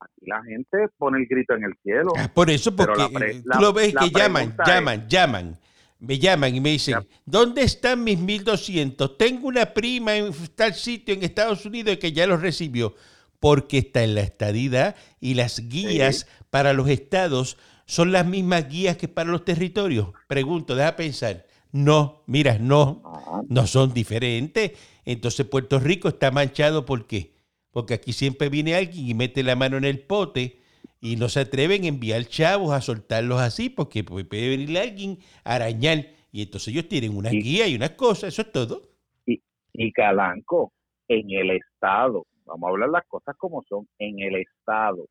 aquí 0.00 0.26
la 0.26 0.42
gente 0.42 0.88
pone 0.96 1.18
el 1.18 1.26
grito 1.26 1.54
en 1.54 1.64
el 1.64 1.74
cielo. 1.82 2.10
Ah, 2.16 2.28
por 2.32 2.50
eso, 2.50 2.74
porque 2.74 3.08
pre, 3.14 3.42
tú 3.42 3.60
lo 3.60 3.72
ves 3.72 3.94
que 3.94 4.10
llaman, 4.10 4.56
llaman, 4.66 5.00
es, 5.00 5.08
llaman. 5.08 5.58
Me 6.00 6.16
llaman 6.16 6.54
y 6.54 6.60
me 6.60 6.70
dicen, 6.70 6.94
ya. 7.00 7.06
¿dónde 7.26 7.62
están 7.62 8.04
mis 8.04 8.20
1200? 8.20 9.18
Tengo 9.18 9.48
una 9.48 9.66
prima 9.66 10.14
en 10.14 10.32
tal 10.54 10.72
sitio 10.74 11.12
en 11.12 11.24
Estados 11.24 11.66
Unidos 11.66 11.96
que 11.96 12.12
ya 12.12 12.24
los 12.24 12.40
recibió 12.40 12.94
porque 13.40 13.78
está 13.78 14.02
en 14.02 14.14
la 14.14 14.22
estadidad 14.22 14.96
y 15.20 15.34
las 15.34 15.68
guías 15.68 16.20
sí. 16.20 16.44
para 16.50 16.72
los 16.72 16.88
estados 16.88 17.56
son 17.86 18.12
las 18.12 18.26
mismas 18.26 18.68
guías 18.68 18.96
que 18.96 19.08
para 19.08 19.30
los 19.30 19.44
territorios. 19.44 20.08
Pregunto, 20.26 20.76
deja 20.76 20.96
pensar. 20.96 21.46
No, 21.72 22.22
mira, 22.26 22.58
no, 22.58 23.02
no 23.48 23.66
son 23.66 23.92
diferentes. 23.94 24.72
Entonces 25.04 25.46
Puerto 25.46 25.78
Rico 25.78 26.08
está 26.08 26.30
manchado 26.30 26.84
¿por 26.84 27.06
qué? 27.06 27.34
Porque 27.70 27.94
aquí 27.94 28.12
siempre 28.12 28.48
viene 28.48 28.74
alguien 28.74 29.08
y 29.08 29.14
mete 29.14 29.42
la 29.42 29.56
mano 29.56 29.76
en 29.76 29.84
el 29.84 30.00
pote 30.00 30.60
y 31.00 31.16
no 31.16 31.28
se 31.28 31.40
atreven 31.40 31.84
a 31.84 31.88
enviar 31.88 32.24
chavos 32.26 32.72
a 32.72 32.80
soltarlos 32.80 33.40
así 33.40 33.70
porque 33.70 34.04
puede 34.04 34.48
venir 34.48 34.78
alguien 34.78 35.18
a 35.44 35.54
arañar 35.54 36.06
y 36.32 36.42
entonces 36.42 36.68
ellos 36.68 36.88
tienen 36.88 37.16
una 37.16 37.30
guía 37.30 37.66
y 37.66 37.76
unas 37.76 37.90
cosas, 37.90 38.34
eso 38.34 38.42
es 38.42 38.52
todo. 38.52 38.90
Y, 39.26 39.40
y 39.72 39.92
Calanco, 39.92 40.72
en 41.08 41.30
el 41.30 41.50
estado, 41.50 42.26
vamos 42.48 42.68
a 42.68 42.70
hablar 42.70 42.88
las 42.90 43.06
cosas 43.06 43.36
como 43.36 43.62
son, 43.68 43.86
en 43.98 44.20
el 44.20 44.36
Estado, 44.36 45.06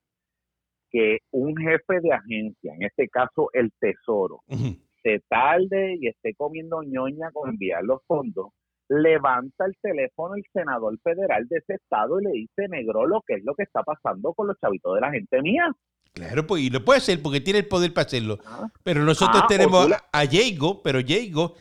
que 0.90 1.20
un 1.32 1.56
jefe 1.56 2.02
de 2.02 2.14
agencia, 2.14 2.74
en 2.74 2.84
este 2.84 3.08
caso 3.08 3.50
el 3.54 3.72
Tesoro, 3.80 4.42
uh 4.48 4.56
-huh. 4.56 4.80
se 5.04 5.22
tarde 5.28 5.98
y 6.00 6.08
esté 6.08 6.34
comiendo 6.36 6.82
ñoña 6.84 7.32
con 7.32 7.50
enviar 7.50 7.84
los 7.84 8.02
fondos, 8.06 8.48
levanta 8.90 9.66
el 9.66 9.76
teléfono 9.82 10.36
el 10.36 10.46
senador 10.54 10.98
federal 11.04 11.46
de 11.50 11.58
ese 11.58 11.74
estado 11.76 12.20
y 12.20 12.24
le 12.24 12.32
dice, 12.32 12.68
negro, 12.70 13.06
lo 13.06 13.22
que 13.22 13.36
es 13.36 13.44
lo 13.44 13.54
que 13.54 13.64
está 13.64 13.84
pasando 13.84 14.34
con 14.34 14.48
los 14.48 14.58
chavitos 14.60 14.96
de 14.96 15.02
la 15.02 15.12
gente 15.12 15.42
mía. 15.42 15.72
Claro, 16.14 16.48
pues, 16.48 16.64
y 16.64 16.70
lo 16.70 16.84
puede 16.84 17.00
hacer 17.00 17.22
porque 17.22 17.42
tiene 17.42 17.60
el 17.60 17.68
poder 17.68 17.94
para 17.94 18.08
hacerlo. 18.08 18.40
Ah. 18.46 18.70
Pero 18.84 19.04
nosotros 19.04 19.44
ah, 19.44 19.48
tenemos 19.48 19.90
la... 19.90 20.04
a 20.12 20.26
Diego, 20.26 20.82
pero 20.82 21.04
Diego 21.04 21.54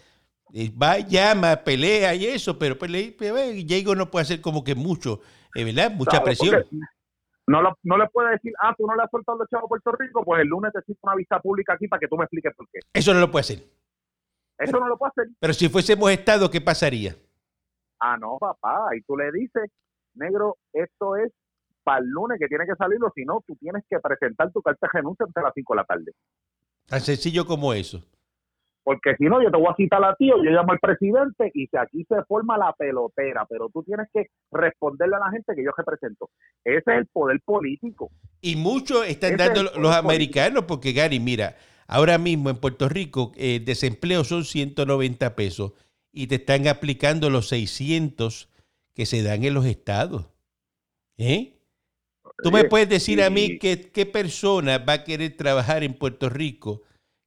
va, 0.81 0.99
llama, 0.99 1.57
pelea 1.57 2.15
y 2.15 2.27
eso, 2.27 2.59
pero 2.59 2.79
pelea, 2.79 3.13
Diego 3.65 3.95
no 3.95 4.11
puede 4.11 4.23
hacer 4.23 4.41
como 4.41 4.65
que 4.65 4.75
mucho 4.75 5.21
eh, 5.21 5.46
¿verdad? 5.65 5.91
Mucha 5.93 6.23
presión. 6.23 6.65
No, 7.49 7.63
lo, 7.63 7.79
no 7.85 7.97
le 7.97 8.09
puede 8.09 8.33
decir, 8.33 8.53
ah, 8.61 8.75
tú 8.77 8.87
no 8.87 8.97
le 8.97 9.03
has 9.05 9.11
soltado 9.11 9.39
los 9.39 9.49
chavos 9.49 9.67
a 9.67 9.69
Puerto 9.69 9.93
Rico, 9.93 10.25
pues 10.25 10.43
el 10.43 10.49
lunes 10.49 10.73
te 10.73 10.81
cito 10.83 10.99
una 11.05 11.15
vista 11.15 11.39
pública 11.39 11.75
aquí 11.75 11.87
para 11.87 12.01
que 12.01 12.09
tú 12.09 12.17
me 12.17 12.25
expliques 12.25 12.53
por 12.57 12.67
qué. 12.73 12.81
Eso 12.93 13.15
no 13.15 13.21
lo 13.21 13.31
puede 13.31 13.43
hacer. 13.43 13.59
Eso 13.59 14.73
pero, 14.73 14.81
no 14.81 14.89
lo 14.89 14.99
puede 14.99 15.11
hacer. 15.11 15.27
Pero 15.39 15.53
si 15.53 15.69
fuésemos 15.69 16.11
Estado, 16.11 16.51
¿qué 16.51 16.61
pasaría? 16.61 17.15
Ah, 18.01 18.17
no, 18.17 18.37
papá, 18.39 18.89
y 18.97 19.03
tú 19.03 19.17
le 19.17 19.31
dices, 19.31 19.71
negro, 20.15 20.57
esto 20.73 21.17
es 21.17 21.33
para 21.85 22.01
el 22.01 22.07
lunes 22.09 22.39
que 22.41 22.49
tiene 22.49 22.67
que 22.67 22.75
salirlo, 22.75 23.13
si 23.15 23.25
no, 23.25 23.45
tú 23.47 23.55
tienes 23.61 23.85
que 23.89 24.01
presentar 24.01 24.51
tu 24.51 24.61
carta 24.61 24.89
de 24.93 24.99
renuncia 24.99 25.25
hasta 25.25 25.43
las 25.43 25.53
5 25.55 25.73
de 25.73 25.77
la 25.77 25.85
tarde. 25.85 26.13
Tan 26.87 27.01
sencillo 27.01 27.47
como 27.47 27.73
eso 27.73 28.03
porque 28.87 29.17
si 29.19 29.25
no, 29.25 29.43
yo 29.43 29.51
te 29.51 29.57
voy 29.57 29.67
a 29.69 29.75
citar 29.75 30.05
a 30.05 30.15
ti 30.15 30.31
o 30.31 30.37
yo 30.37 30.51
llamo 30.53 30.71
al 30.71 30.79
presidente 30.79 31.51
y 31.55 31.67
si 31.67 31.77
aquí 31.77 32.07
se 32.09 32.23
forma 32.23 32.57
la 32.57 32.73
pelotera, 32.73 33.45
pero 33.51 33.69
tú 33.69 33.83
tienes 33.83 34.07
que 34.15 34.29
responderle 34.53 35.17
a 35.17 35.19
la 35.19 35.31
gente 35.33 35.57
que 35.57 35.65
yo 35.65 35.73
represento. 35.77 36.31
Ese 36.63 36.79
es 36.79 36.99
el 36.99 37.07
poder 37.07 37.41
político. 37.45 38.13
Y 38.41 38.55
muchos 38.55 39.05
están 39.09 39.35
Ese 39.35 39.43
dando 39.43 39.65
los 39.77 39.93
americanos, 39.93 40.67
porque 40.69 40.93
Gary, 40.93 41.19
mira, 41.19 41.57
ahora 41.89 42.17
mismo 42.17 42.49
en 42.49 42.59
Puerto 42.59 42.89
Rico 42.89 43.33
el 43.35 43.57
eh, 43.57 43.65
desempleo 43.65 44.23
son 44.23 44.45
190 44.45 45.35
pesos 45.35 45.73
y 46.13 46.29
te 46.29 46.37
están 46.37 46.69
aplicando 46.69 47.29
los 47.29 47.49
600 47.49 48.49
que 48.95 49.05
se 49.05 49.25
dan 49.25 49.43
en 49.43 49.55
los 49.55 49.67
estados. 49.67 50.27
¿Eh? 51.19 51.59
Tú 52.41 52.53
me 52.53 52.63
puedes 52.63 52.89
decir 52.89 53.21
a 53.21 53.31
mí 53.31 53.59
que, 53.59 53.91
qué 53.91 54.07
persona 54.07 54.79
va 54.79 54.93
a 54.93 55.03
querer 55.03 55.37
trabajar 55.37 55.83
en 55.83 55.93
Puerto 55.93 56.29
Rico 56.29 56.83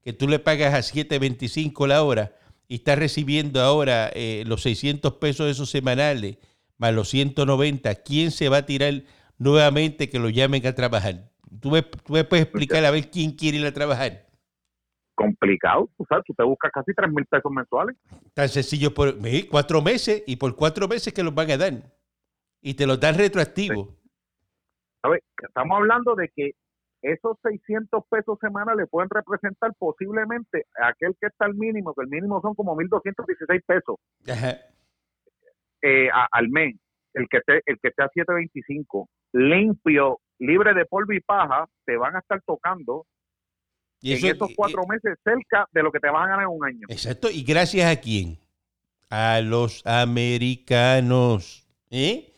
que 0.09 0.13
tú 0.13 0.27
le 0.27 0.39
pagas 0.39 0.73
a 0.73 0.79
7.25 0.79 1.85
la 1.85 2.01
hora 2.01 2.31
y 2.67 2.77
estás 2.77 2.97
recibiendo 2.97 3.61
ahora 3.61 4.09
eh, 4.15 4.43
los 4.47 4.63
600 4.63 5.13
pesos 5.13 5.51
esos 5.51 5.69
semanales 5.69 6.39
más 6.79 6.95
los 6.95 7.09
190, 7.09 7.93
¿quién 7.93 8.31
se 8.31 8.49
va 8.49 8.57
a 8.57 8.65
tirar 8.65 9.03
nuevamente 9.37 10.09
que 10.09 10.17
lo 10.17 10.29
llamen 10.29 10.65
a 10.65 10.73
trabajar? 10.73 11.29
¿Tú 11.61 11.69
me, 11.69 11.83
tú 11.83 12.13
me 12.13 12.23
puedes 12.23 12.45
explicar 12.45 12.83
a 12.85 12.89
ver 12.89 13.11
quién 13.11 13.33
quiere 13.33 13.59
ir 13.59 13.67
a 13.67 13.71
trabajar? 13.71 14.25
complicado, 15.13 15.87
tú 15.95 16.05
sabes, 16.09 16.25
tú 16.25 16.33
te 16.33 16.43
buscas 16.43 16.71
casi 16.71 16.91
3 16.91 17.11
mil 17.11 17.25
pesos 17.27 17.51
mensuales. 17.51 17.95
Tan 18.33 18.49
sencillo, 18.49 18.91
por 18.95 19.15
cuatro 19.47 19.83
meses 19.83 20.23
y 20.25 20.37
por 20.37 20.55
cuatro 20.55 20.87
meses 20.87 21.13
que 21.13 21.21
los 21.21 21.35
van 21.35 21.51
a 21.51 21.57
dar. 21.57 21.73
Y 22.61 22.73
te 22.73 22.87
los 22.87 22.99
dan 22.99 23.15
retroactivos. 23.15 23.89
Estamos 25.39 25.77
hablando 25.77 26.15
de 26.15 26.31
que 26.35 26.55
esos 27.01 27.37
600 27.43 28.03
pesos 28.09 28.37
semanales 28.39 28.87
pueden 28.89 29.09
representar 29.09 29.73
posiblemente 29.77 30.65
aquel 30.81 31.15
que 31.19 31.27
está 31.27 31.45
al 31.45 31.55
mínimo, 31.55 31.93
que 31.93 32.03
el 32.03 32.09
mínimo 32.09 32.41
son 32.41 32.55
como 32.55 32.75
1.216 32.75 33.63
pesos 33.65 33.97
eh, 35.81 36.09
al 36.31 36.49
mes, 36.49 36.75
el 37.13 37.27
que 37.29 37.37
esté, 37.37 37.61
el 37.65 37.79
que 37.79 37.89
esté 37.89 38.03
a 38.03 38.09
7.25, 38.09 39.07
limpio, 39.33 40.19
libre 40.39 40.73
de 40.73 40.85
polvo 40.85 41.13
y 41.13 41.21
paja, 41.21 41.67
te 41.85 41.95
van 41.95 42.15
a 42.15 42.19
estar 42.19 42.41
tocando 42.45 43.05
y 44.01 44.13
en 44.13 44.25
esos 44.35 44.51
cuatro 44.55 44.85
meses 44.87 45.17
cerca 45.23 45.67
de 45.71 45.83
lo 45.83 45.91
que 45.91 45.99
te 45.99 46.09
van 46.09 46.23
a 46.23 46.27
ganar 46.27 46.43
en 46.43 46.49
un 46.49 46.65
año. 46.65 46.87
Exacto, 46.89 47.29
y 47.29 47.43
gracias 47.43 47.91
a 47.91 47.99
quién? 47.99 48.39
A 49.09 49.41
los 49.41 49.85
americanos. 49.85 51.67
¿Eh? 51.89 52.28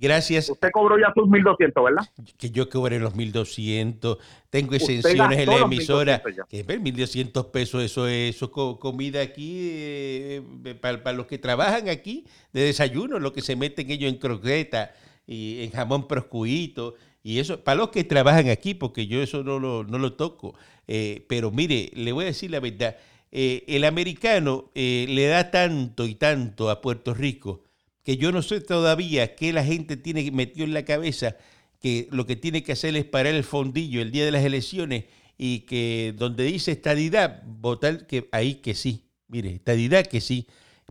Gracias. 0.00 0.48
Usted 0.48 0.70
cobró 0.70 0.96
ya 0.98 1.12
sus 1.12 1.28
1.200, 1.28 1.84
¿verdad? 1.84 2.08
Que 2.36 2.50
yo 2.50 2.68
cobré 2.68 3.00
los 3.00 3.14
1.200. 3.14 4.18
Tengo 4.48 4.74
exenciones 4.74 5.38
en 5.38 5.46
la 5.46 5.58
emisora. 5.58 6.22
Que 6.48 6.60
es 6.60 6.66
1.200 6.66 7.50
pesos, 7.50 7.82
eso 7.82 8.06
es 8.06 8.36
eso, 8.36 8.50
comida 8.78 9.20
aquí 9.20 9.56
eh, 9.58 10.42
para, 10.80 11.12
los 11.12 11.26
que 11.26 11.38
trabajan 11.38 11.88
aquí 11.88 12.26
de 12.52 12.62
desayuno, 12.62 13.18
lo 13.18 13.32
que 13.32 13.42
se 13.42 13.56
meten 13.56 13.90
ellos 13.90 14.10
en 14.10 14.18
croqueta 14.18 14.92
y 15.26 15.64
en 15.64 15.72
jamón 15.72 16.06
proscuito. 16.06 16.94
Y 17.24 17.40
eso, 17.40 17.60
para 17.60 17.76
los 17.76 17.88
que 17.88 18.04
trabajan 18.04 18.48
aquí, 18.48 18.74
porque 18.74 19.08
yo 19.08 19.20
eso 19.20 19.42
no 19.42 19.58
lo, 19.58 19.82
no 19.82 19.98
lo 19.98 20.12
toco. 20.12 20.54
Eh, 20.86 21.26
pero 21.28 21.50
mire, 21.50 21.90
le 21.94 22.12
voy 22.12 22.24
a 22.24 22.28
decir 22.28 22.52
la 22.52 22.60
verdad. 22.60 22.96
Eh, 23.32 23.64
el 23.66 23.84
americano 23.84 24.70
le 24.74 25.26
da 25.26 25.50
tanto 25.50 26.06
y 26.06 26.14
tanto 26.14 26.70
a 26.70 26.80
Puerto 26.80 27.12
Rico 27.12 27.67
que 28.08 28.16
yo 28.16 28.32
no 28.32 28.40
sé 28.40 28.62
todavía 28.62 29.34
qué 29.34 29.52
la 29.52 29.62
gente 29.62 29.98
tiene 29.98 30.30
metido 30.30 30.64
en 30.64 30.72
la 30.72 30.86
cabeza, 30.86 31.36
que 31.78 32.08
lo 32.10 32.24
que 32.24 32.36
tiene 32.36 32.62
que 32.62 32.72
hacer 32.72 32.96
es 32.96 33.04
parar 33.04 33.34
el 33.34 33.44
fondillo 33.44 34.00
el 34.00 34.12
día 34.12 34.24
de 34.24 34.30
las 34.30 34.46
elecciones 34.46 35.04
y 35.36 35.66
que 35.66 36.14
donde 36.16 36.44
dice 36.44 36.72
estadidad, 36.72 37.42
votar 37.44 38.06
que 38.06 38.26
ahí 38.32 38.62
que 38.62 38.72
sí. 38.72 39.10
Mire, 39.26 39.50
estadidad 39.50 40.06
que 40.06 40.22
sí, 40.22 40.46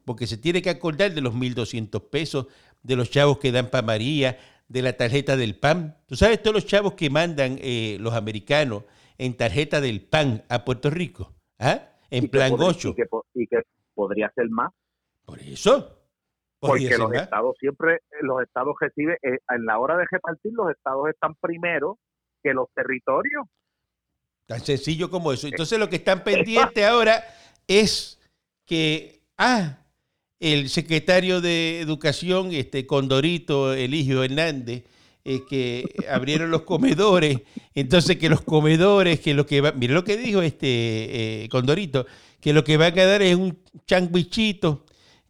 porque 0.06 0.28
se 0.28 0.38
tiene 0.38 0.62
que 0.62 0.70
acordar 0.70 1.12
de 1.12 1.22
los 1.22 1.34
1.200 1.34 2.08
pesos, 2.08 2.46
de 2.84 2.96
los 2.96 3.10
chavos 3.10 3.40
que 3.40 3.52
dan 3.52 3.72
para 3.72 3.82
María, 3.82 4.38
de 4.68 4.84
la 4.84 4.94
tarjeta 4.94 5.36
del 5.36 5.56
PAN. 5.56 5.98
Tú 6.06 6.16
sabes 6.16 6.40
todos 6.44 6.54
los 6.54 6.68
chavos 6.68 6.94
que 6.94 7.10
mandan 7.10 7.58
eh, 7.64 7.98
los 8.00 8.14
americanos 8.14 8.84
en 9.18 9.36
tarjeta 9.36 9.82
del 9.82 10.02
PAN 10.02 10.44
a 10.50 10.64
Puerto 10.64 10.92
Rico, 10.92 11.34
¿ah? 11.58 11.82
En 12.12 12.28
plan 12.28 12.54
8. 12.56 12.94
y 13.34 13.48
que 13.48 13.64
podría 13.96 14.32
ser 14.36 14.50
más. 14.52 14.72
Por 15.26 15.40
eso, 15.42 15.97
porque 16.60 16.98
los 16.98 17.14
estados 17.14 17.56
siempre, 17.60 18.00
los 18.22 18.42
estados 18.42 18.76
reciben, 18.80 19.18
eh, 19.22 19.40
en 19.50 19.66
la 19.66 19.80
hora 19.80 19.98
de 19.98 20.06
repartir, 20.10 20.52
los 20.54 20.72
estados 20.72 21.10
están 21.10 21.36
primero 21.36 22.00
que 22.44 22.54
los 22.54 22.68
territorios. 22.74 23.46
Tan 24.48 24.62
sencillo 24.62 25.10
como 25.10 25.34
eso. 25.34 25.48
Entonces 25.48 25.78
lo 25.78 25.90
que 25.90 25.98
están 25.98 26.24
pendientes 26.24 26.84
ahora 26.86 27.24
es 27.68 28.20
que, 28.66 29.22
ah, 29.38 29.78
el 30.40 30.70
secretario 30.70 31.42
de 31.42 31.82
Educación, 31.82 32.52
este 32.52 32.86
Condorito 32.86 33.74
Eligio 33.74 34.24
Hernández, 34.24 34.84
eh, 35.26 35.42
que 35.50 35.84
abrieron 36.10 36.52
los 36.52 36.62
comedores, 36.62 37.42
entonces 37.74 38.18
que 38.18 38.30
los 38.30 38.42
comedores, 38.42 39.20
que 39.20 39.34
lo 39.34 39.46
que 39.46 39.62
va, 39.62 39.74
mire 39.74 39.94
lo 39.94 40.04
que 40.04 40.16
dijo 40.16 40.42
este 40.42 41.44
eh, 41.44 41.50
Condorito, 41.50 42.06
que 42.40 42.54
lo 42.54 42.64
que 42.64 42.78
van 42.78 42.98
a 42.98 43.06
dar 43.06 43.22
es 43.22 43.36
un 43.36 43.58
changuichito 43.86 44.86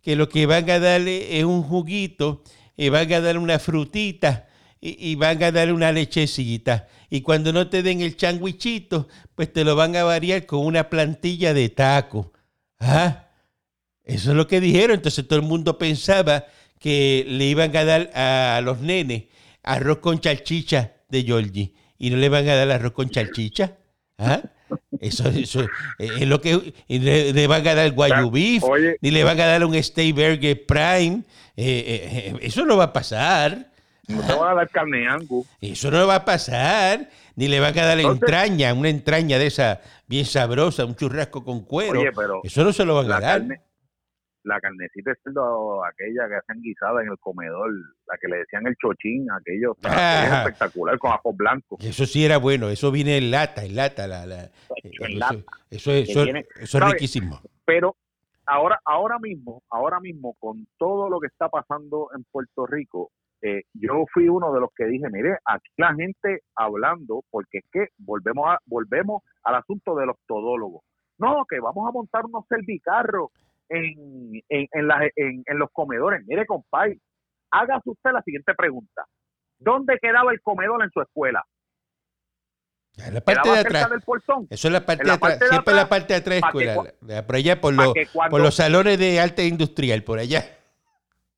que 0.08 0.16
lo 0.16 0.30
que 0.30 0.46
van 0.46 0.70
a 0.70 0.80
darle 0.80 1.38
es 1.38 1.44
un 1.44 1.64
juguito, 1.64 2.42
y 2.78 2.88
van 2.88 3.12
a 3.12 3.20
dar 3.20 3.38
una 3.38 3.60
frutita 3.60 4.48
y, 4.80 5.16
van 5.16 5.44
a 5.44 5.52
dar 5.52 5.74
una 5.74 5.92
lechecita. 5.92 6.88
Y 7.10 7.20
cuando 7.20 7.52
no 7.52 7.68
te 7.68 7.84
den 7.84 8.00
el 8.00 8.16
changuichito, 8.16 9.10
pues 9.36 9.52
te 9.52 9.66
lo 9.66 9.76
van 9.76 9.98
a 9.98 10.06
variar 10.06 10.46
con 10.46 10.66
una 10.66 10.90
plantilla 10.90 11.54
de 11.54 11.68
taco. 11.68 12.32
¿Ah? 12.80 13.28
Eso 14.06 14.32
es 14.32 14.38
lo 14.38 14.48
que 14.48 14.62
dijeron. 14.62 14.96
Entonces 14.96 15.28
todo 15.28 15.40
el 15.40 15.46
mundo 15.46 15.78
pensaba 15.78 16.46
que 16.80 17.26
le 17.28 17.44
iban 17.44 17.76
a 17.76 17.84
dar 17.84 18.10
a 18.16 18.62
los 18.62 18.80
nenes 18.80 19.26
arroz 19.62 19.98
con 19.98 20.22
chalchicha 20.22 20.94
de 21.10 21.24
Georgie 21.24 21.74
y 21.98 22.12
no 22.12 22.16
le 22.16 22.30
van 22.30 22.48
a 22.48 22.56
dar 22.56 22.72
arroz 22.72 22.94
con 22.94 23.10
chalchicha. 23.10 23.76
¿Ah? 24.18 24.42
Eso, 25.00 25.30
eso 25.30 25.66
es 26.00 26.28
lo 26.28 26.42
que 26.42 26.74
le, 26.88 27.48
van 27.48 27.68
a 27.68 27.76
dar 27.76 27.92
guayu 27.92 28.32
beef, 28.32 28.64
ni 29.02 29.12
le 29.12 29.24
van 29.24 29.40
a 29.40 29.46
dar 29.46 29.66
un 29.66 29.82
steak 29.82 30.16
burger 30.16 30.66
prime. 30.66 31.24
Eh, 31.56 31.66
eh, 31.66 32.10
eh, 32.14 32.36
eso 32.42 32.66
no 32.66 32.78
va 32.78 32.86
a 32.86 32.94
pasar. 32.94 33.72
No 34.08 34.22
te 34.22 34.34
van 34.34 34.52
a 34.52 34.56
dar 34.56 34.70
carne 34.70 35.08
angus. 35.08 35.46
Eso 35.62 35.92
no 35.92 36.08
va 36.08 36.16
a 36.16 36.26
pasar. 36.26 37.10
Ni 37.36 37.48
le 37.48 37.60
van 37.60 37.78
a 37.78 37.86
dar 37.86 38.00
entraña, 38.00 38.74
una 38.74 38.90
entraña 38.90 39.38
de 39.38 39.48
esa 39.48 39.82
bien 40.08 40.26
sabrosa, 40.26 40.86
un 40.86 40.96
churrasco 40.96 41.44
con 41.44 41.62
cuero. 41.62 42.02
eso 42.44 42.64
no 42.64 42.74
se 42.74 42.86
lo 42.86 42.96
van 42.96 43.12
a 43.12 43.20
dar 43.20 43.67
la 44.48 44.60
carnecita 44.60 45.12
cerdo, 45.24 45.84
aquella 45.86 46.28
que 46.28 46.36
hacen 46.36 46.62
guisada 46.62 47.02
en 47.04 47.10
el 47.10 47.18
comedor, 47.20 47.72
la 48.08 48.18
que 48.20 48.28
le 48.28 48.38
decían 48.38 48.66
el 48.66 48.76
chochín, 48.78 49.28
aquello, 49.32 49.76
ah. 49.84 50.44
espectacular 50.46 50.98
con 50.98 51.12
ajo 51.12 51.34
blanco. 51.34 51.78
Eso 51.80 52.06
sí 52.06 52.26
era 52.26 52.38
bueno, 52.38 52.70
eso 52.70 52.92
viene 52.92 53.18
en 53.18 53.32
lata, 53.32 53.66
en 53.66 53.76
lata. 53.76 54.08
La, 54.08 54.26
la, 54.26 54.50
eso, 55.70 55.92
eso, 55.92 56.24
es 56.24 56.74
riquísimo. 56.74 57.40
Pero 57.66 57.96
ahora, 58.46 58.80
ahora 58.86 59.20
mismo, 59.20 59.64
ahora 59.70 60.00
mismo, 60.00 60.36
con 60.40 60.68
todo 60.78 61.10
lo 61.10 61.20
que 61.20 61.28
está 61.28 61.50
pasando 61.50 62.10
en 62.16 62.24
Puerto 62.32 62.66
Rico, 62.66 63.12
eh, 63.42 63.64
yo 63.74 64.06
fui 64.12 64.28
uno 64.30 64.54
de 64.54 64.62
los 64.62 64.70
que 64.76 64.86
dije, 64.86 65.10
mire, 65.12 65.38
aquí 65.46 65.70
la 65.78 65.94
gente 65.94 66.42
hablando, 66.56 67.24
porque 67.30 67.60
es 67.60 67.66
que 67.72 67.88
volvemos 67.98 68.48
a, 68.48 68.60
volvemos 68.66 69.24
al 69.44 69.56
asunto 69.56 69.96
de 69.96 70.06
los 70.06 70.16
todólogos. 70.26 70.84
No, 71.20 71.46
que 71.50 71.60
vamos 71.60 71.88
a 71.88 71.92
montar 71.92 72.26
unos 72.26 72.46
servicarros 72.48 73.32
en, 73.70 74.42
en, 74.50 74.68
en, 74.72 75.44
en, 75.46 75.60
los 75.60 75.70
comedores. 75.72 76.24
Mire, 76.26 76.46
compadre, 76.46 77.00
hágase 77.52 77.90
usted 77.90 78.12
la 78.12 78.22
siguiente 78.22 78.54
pregunta. 78.56 79.06
¿Dónde 79.60 79.98
quedaba 80.02 80.32
el 80.32 80.42
comedor 80.42 80.84
en 80.84 80.92
su 80.92 81.02
escuela? 81.02 81.44
En 82.98 83.14
la 83.14 83.22
parte 83.22 83.50
de 83.50 83.60
atrás. 83.60 83.90
Del 83.90 84.02
portón? 84.02 84.48
Eso 84.50 84.68
es 84.68 84.72
la 84.72 84.86
parte 84.86 85.04
de 85.04 85.12
atrás. 85.12 85.40
Siempre 85.50 85.74
la 85.74 85.90
parte 85.90 86.14
de 86.14 86.20
atrás 86.20 86.38
escuela. 86.44 86.76
Por 87.26 87.36
allá, 87.36 87.62
por, 87.62 87.74
los, 87.74 87.94
por 88.30 88.42
los 88.42 88.56
salones 88.56 88.98
de 88.98 89.20
arte 89.20 89.46
industrial, 89.46 90.04
por 90.04 90.20
allá 90.20 90.57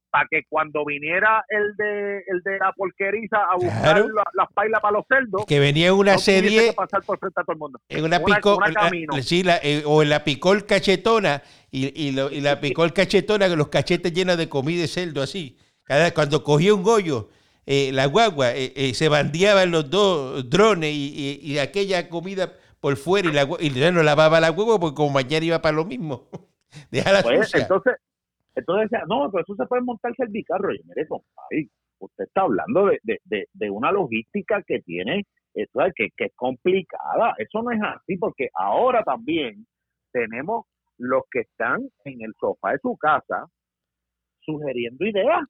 para 0.09 0.27
que 0.29 0.41
cuando 0.49 0.85
viniera 0.85 1.45
el 1.49 1.75
de 1.75 2.23
el 2.27 2.41
de 2.43 2.57
la 2.57 2.71
porqueriza 2.73 3.37
a 3.37 3.55
buscar 3.55 4.05
las 4.33 4.53
pailas 4.53 4.81
para 4.81 4.93
los 4.93 5.05
cerdos 5.07 5.45
que 5.45 5.59
venía 5.59 5.93
una 5.93 6.17
serie 6.17 6.73
pasar 6.73 7.03
por 7.03 7.19
frente 7.19 7.39
a 7.39 7.43
todo 7.43 7.53
el 7.53 7.59
mundo. 7.59 7.79
en 7.89 8.03
una, 8.03 8.19
picol 8.23 8.59
eh, 9.63 9.83
o 9.85 10.01
en 10.01 10.09
la 10.09 10.23
picol 10.23 10.65
cachetona 10.65 11.41
y, 11.71 12.07
y, 12.07 12.11
lo, 12.11 12.31
y 12.31 12.41
la 12.41 12.59
picol 12.59 12.93
cachetona 12.93 13.47
con 13.47 13.57
los 13.57 13.69
cachetes 13.69 14.13
llenos 14.13 14.37
de 14.37 14.49
comida 14.49 14.81
de 14.81 14.87
cerdo 14.87 15.21
así. 15.21 15.57
Cada 15.83 16.13
cuando 16.13 16.43
cogía 16.43 16.73
un 16.73 16.83
gollo 16.83 17.29
eh, 17.65 17.91
la 17.93 18.07
guagua 18.07 18.51
eh, 18.55 18.93
se 18.95 19.09
bandeaban 19.09 19.69
los 19.69 19.89
dos 19.89 20.49
drones 20.49 20.91
y, 20.91 21.39
y, 21.41 21.59
aquella 21.59 22.09
comida 22.09 22.53
por 22.79 22.97
fuera 22.97 23.29
y 23.29 23.31
la 23.31 23.47
y 23.59 23.69
no 23.69 24.01
lavaba 24.01 24.39
la 24.39 24.49
huevo 24.49 24.79
porque 24.79 24.95
como 24.95 25.11
mañana 25.11 25.45
iba 25.45 25.61
para 25.61 25.75
lo 25.75 25.85
mismo. 25.85 26.29
Déjala 26.91 27.21
pues, 27.21 27.53
entonces 27.53 27.95
entonces 28.59 28.89
decía, 28.89 29.05
no, 29.07 29.29
pero 29.31 29.43
eso 29.43 29.55
se 29.55 29.65
puede 29.65 29.81
montar 29.81 30.13
el 30.17 30.27
bicarro. 30.29 30.73
Y 30.73 30.81
mire, 30.83 31.07
compadre, 31.07 31.69
usted 31.99 32.23
está 32.25 32.41
hablando 32.41 32.87
de, 32.87 32.99
de, 33.03 33.47
de, 33.51 33.69
una 33.69 33.91
logística 33.91 34.61
que 34.63 34.81
tiene, 34.81 35.25
eso 35.53 35.79
que, 35.95 36.09
que 36.15 36.25
es 36.25 36.35
complicada. 36.35 37.35
Eso 37.37 37.61
no 37.61 37.71
es 37.71 37.81
así, 37.81 38.17
porque 38.17 38.49
ahora 38.53 39.03
también 39.03 39.65
tenemos 40.11 40.65
los 40.97 41.23
que 41.31 41.41
están 41.41 41.89
en 42.05 42.21
el 42.21 42.33
sofá 42.39 42.71
de 42.71 42.79
su 42.79 42.97
casa 42.97 43.47
sugiriendo 44.41 45.05
ideas. 45.05 45.41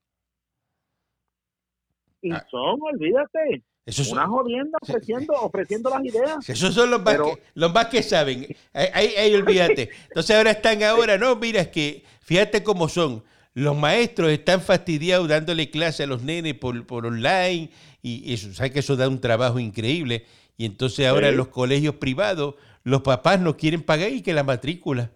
Y 2.22 2.32
ah. 2.32 2.46
son, 2.50 2.80
olvídate, 2.82 3.64
una 4.12 4.28
jodienda 4.28 4.78
ofreciendo, 4.82 5.34
ofreciendo 5.34 5.90
las 5.90 6.06
ideas. 6.06 6.50
Esos 6.50 6.74
son 6.74 6.92
los 6.92 7.02
más, 7.02 7.16
que, 7.16 7.44
los 7.56 7.74
más 7.74 7.88
que 7.88 8.04
saben. 8.04 8.48
Ahí, 8.74 9.14
ahí, 9.18 9.34
olvídate. 9.34 9.90
Entonces 10.10 10.36
ahora 10.36 10.52
están 10.52 10.84
ahora, 10.84 11.18
no, 11.18 11.36
mira, 11.36 11.62
es 11.62 11.70
que 11.70 12.04
fíjate 12.22 12.64
cómo 12.64 12.88
son. 12.88 13.24
Los 13.54 13.76
maestros 13.76 14.32
están 14.32 14.62
fastidiados 14.62 15.28
dándole 15.28 15.72
clase 15.72 16.04
a 16.04 16.08
los 16.08 16.22
nenes 16.22 16.54
por, 16.54 16.86
por 16.86 17.06
online 17.06 17.72
y 18.02 18.34
eso, 18.34 18.54
sabes 18.54 18.72
que 18.72 18.80
eso 18.80 18.96
da 18.96 19.08
un 19.08 19.20
trabajo 19.20 19.60
increíble. 19.60 20.26
Y 20.56 20.66
entonces 20.66 21.08
ahora 21.08 21.32
los 21.32 21.48
colegios 21.48 21.96
privados 21.96 22.56
los 22.84 23.02
papás 23.02 23.40
no 23.40 23.58
quieren 23.58 23.84
pagar 23.84 24.12
y 24.12 24.22
que 24.22 24.34
la 24.34 24.44
matrícula. 24.44 25.12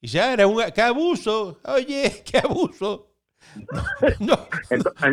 Y 0.00 0.08
ya 0.08 0.32
era 0.32 0.46
un 0.46 0.62
qué 0.74 0.82
abuso, 0.82 1.60
oye, 1.64 2.22
qué 2.24 2.38
abuso. 2.38 3.11
No, 4.20 4.48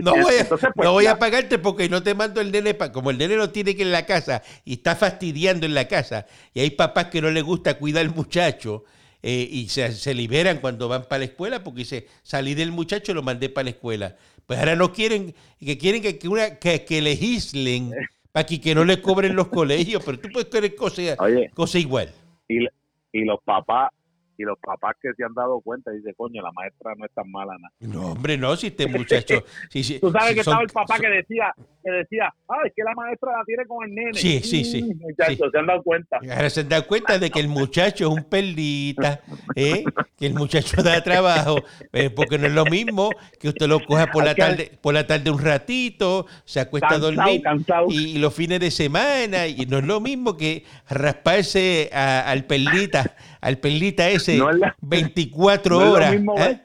no, 0.01 0.11
voy, 0.11 0.35
a, 0.39 0.47
pues, 0.47 0.61
no 0.75 0.93
voy 0.93 1.05
a 1.05 1.19
pagarte 1.19 1.59
porque 1.59 1.89
no 1.89 2.01
te 2.03 2.13
mando 2.13 2.41
el 2.41 2.51
nene, 2.51 2.75
como 2.91 3.11
el 3.11 3.17
nene 3.17 3.35
lo 3.35 3.49
tiene 3.51 3.75
que 3.75 3.83
en 3.83 3.91
la 3.91 4.05
casa 4.05 4.41
y 4.65 4.73
está 4.73 4.95
fastidiando 4.95 5.65
en 5.65 5.73
la 5.73 5.87
casa, 5.87 6.25
y 6.53 6.61
hay 6.61 6.71
papás 6.71 7.05
que 7.05 7.21
no 7.21 7.29
les 7.31 7.43
gusta 7.43 7.77
cuidar 7.77 8.05
al 8.05 8.13
muchacho, 8.13 8.83
eh, 9.21 9.47
y 9.51 9.67
se, 9.67 10.13
liberan 10.13 10.59
cuando 10.59 10.87
van 10.87 11.03
para 11.03 11.19
la 11.19 11.25
escuela 11.25 11.63
porque 11.63 11.79
dice, 11.79 12.07
salí 12.23 12.53
del 12.53 12.71
muchacho 12.71 13.13
lo 13.13 13.21
mandé 13.21 13.49
para 13.49 13.65
la 13.65 13.71
escuela. 13.71 14.15
Pues 14.45 14.57
ahora 14.59 14.75
no 14.75 14.93
quieren, 14.93 15.35
que 15.59 15.77
quieren 15.77 16.01
que, 16.01 16.27
una, 16.27 16.57
que, 16.57 16.85
que 16.85 17.01
legislen 17.01 17.91
para 18.31 18.45
que, 18.45 18.61
que 18.61 18.73
no 18.73 18.85
le 18.85 19.01
cobren 19.01 19.35
los 19.35 19.49
colegios, 19.49 20.03
pero 20.05 20.19
tú 20.19 20.29
puedes 20.31 20.49
querer 20.49 20.73
cosas 20.75 21.17
cosa 21.53 21.79
igual. 21.79 22.11
Y, 22.47 22.65
y 23.11 23.25
los 23.25 23.41
papás 23.43 23.91
y 24.39 24.43
los 24.43 24.57
papás 24.57 24.95
que 25.01 25.13
se 25.17 25.23
han 25.25 25.33
dado 25.33 25.59
cuenta 25.59 25.91
dicen, 25.91 26.13
coño, 26.15 26.41
la 26.41 26.53
maestra 26.53 26.93
no 26.97 27.05
es 27.05 27.11
tan 27.11 27.29
mala. 27.29 27.57
No, 27.81 28.13
hombre, 28.13 28.37
no, 28.37 28.55
si 28.55 28.67
este 28.67 28.87
muchacho... 28.87 29.43
si, 29.69 29.99
Tú 29.99 30.11
sabes 30.11 30.33
que 30.33 30.39
estaba 30.39 30.61
el 30.61 30.69
papá 30.69 30.97
que 30.97 31.09
decía, 31.09 31.53
que 31.83 31.91
decía, 31.91 32.33
ah, 32.47 32.59
es 32.65 32.71
que 32.73 32.81
la 32.83 32.93
maestra 32.93 33.33
la 33.37 33.43
tiene 33.43 33.65
con 33.65 33.85
el 33.85 33.93
nene. 33.93 34.13
Sí, 34.13 34.39
sí, 34.39 34.63
sí. 34.63 34.81
Mm, 34.81 35.01
muchachos, 35.01 35.49
se 35.51 35.59
han 35.59 35.65
dado 35.65 35.83
cuenta. 35.83 36.19
Ahora 36.21 36.49
se 36.49 36.61
han 36.61 36.69
dado 36.69 36.87
cuenta 36.87 37.19
de 37.19 37.29
que 37.29 37.41
el 37.41 37.49
muchacho 37.49 38.05
es 38.05 38.17
un 38.17 38.23
perlita, 38.23 39.19
¿eh? 39.55 39.83
que 40.19 40.25
el 40.27 40.33
muchacho 40.33 40.83
da 40.83 41.01
trabajo, 41.03 41.63
eh, 41.93 42.09
porque 42.09 42.37
no 42.37 42.47
es 42.47 42.53
lo 42.53 42.65
mismo 42.65 43.09
que 43.39 43.49
usted 43.49 43.67
lo 43.67 43.79
coja 43.85 44.07
por 44.07 44.23
la 44.23 44.35
tarde 44.35 44.71
por 44.81 44.93
la 44.93 45.07
tarde 45.07 45.31
un 45.31 45.39
ratito, 45.39 46.27
se 46.45 46.59
acuesta 46.59 46.95
a 46.95 46.99
dormir 46.99 47.41
Y, 47.89 48.17
los 48.19 48.33
fines 48.33 48.59
de 48.59 48.71
semana, 48.71 49.47
y 49.47 49.65
no 49.65 49.79
es 49.79 49.85
lo 49.85 49.99
mismo 49.99 50.35
que 50.35 50.65
rasparse 50.89 51.89
al 51.93 52.45
perlita 52.45 53.15
al 53.41 53.57
perlita 53.57 54.09
ese 54.09 54.39
24 54.81 55.91
horas. 55.91 56.13
¿eh? 56.13 56.61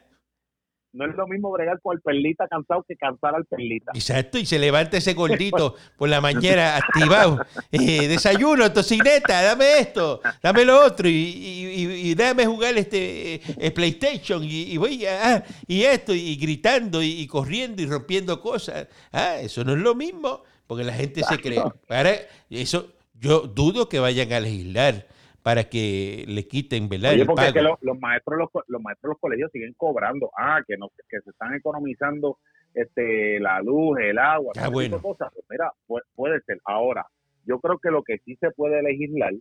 No 0.94 1.07
es 1.07 1.14
lo 1.16 1.26
mismo 1.26 1.50
bregar 1.50 1.80
con 1.83 1.96
el 1.96 2.00
perlita 2.00 2.46
cansado 2.48 2.85
que 2.87 2.96
cansar 2.96 3.35
al 3.35 3.44
perlita. 3.44 3.90
Exacto, 3.94 4.38
y 4.38 4.46
se 4.46 4.59
levanta 4.59 4.96
ese 4.96 5.12
gordito 5.12 5.74
por 5.98 6.09
la 6.09 6.20
mañana 6.20 6.76
activado. 6.76 7.44
Eh, 7.72 8.07
desayuno, 8.07 8.72
tocineta, 8.72 9.42
dame 9.42 9.80
esto, 9.80 10.20
dame 10.40 10.64
lo 10.64 10.85
otro, 10.85 11.09
y, 11.09 12.14
dame 12.14 12.46
jugar 12.46 12.78
este 12.78 13.40
eh, 13.59 13.70
PlayStation, 13.72 14.42
y, 14.44 14.76
voy 14.76 15.04
a, 15.04 15.35
ah, 15.35 15.44
y 15.66 15.83
esto, 15.83 16.14
y 16.14 16.37
gritando, 16.37 17.02
y, 17.02 17.26
corriendo, 17.26 17.83
y 17.83 17.87
rompiendo 17.87 18.40
cosas. 18.40 18.87
Ah, 19.11 19.37
eso 19.40 19.64
no 19.64 19.72
es 19.72 19.80
lo 19.80 19.96
mismo, 19.96 20.42
porque 20.66 20.85
la 20.85 20.94
gente 20.94 21.22
se 21.24 21.38
cree. 21.38 21.62
Para 21.88 22.12
eso, 22.48 22.92
yo 23.20 23.40
dudo 23.40 23.88
que 23.88 23.98
vayan 23.98 24.33
a 24.33 24.40
legislar 24.40 25.07
para 25.44 25.64
que 25.64 26.24
le 26.26 26.48
quiten, 26.48 26.88
¿verdad? 26.88 27.12
Oye, 27.12 27.26
porque 27.26 27.48
Es 27.48 27.52
que 27.52 27.61
los, 27.61 27.78
maestros 28.00 28.38
los, 28.38 28.64
los 28.66 28.80
maestros 28.80 29.11
los 29.11 29.20
colegios 29.20 29.50
siguen 29.52 29.74
cobrando, 29.76 30.30
ah, 30.38 30.62
que 30.66 30.78
no 30.78 30.88
que 31.07 31.20
se 31.20 31.28
están 31.28 31.54
economizando 31.54 32.38
este 32.72 33.38
la 33.40 33.61
luz, 33.61 33.98
el 34.00 34.18
agua, 34.18 34.54
ah, 34.57 34.70
bueno. 34.70 35.02
cosas. 35.02 35.28
Pues 35.35 35.44
mira, 35.50 35.70
puede, 36.16 36.40
ser. 36.46 36.61
Ahora, 36.64 37.04
yo 37.44 37.61
creo 37.61 37.78
que 37.78 37.90
lo 37.90 38.02
que 38.02 38.16
sí 38.24 38.37
se 38.37 38.52
puede 38.52 38.83
legislar 38.83 39.35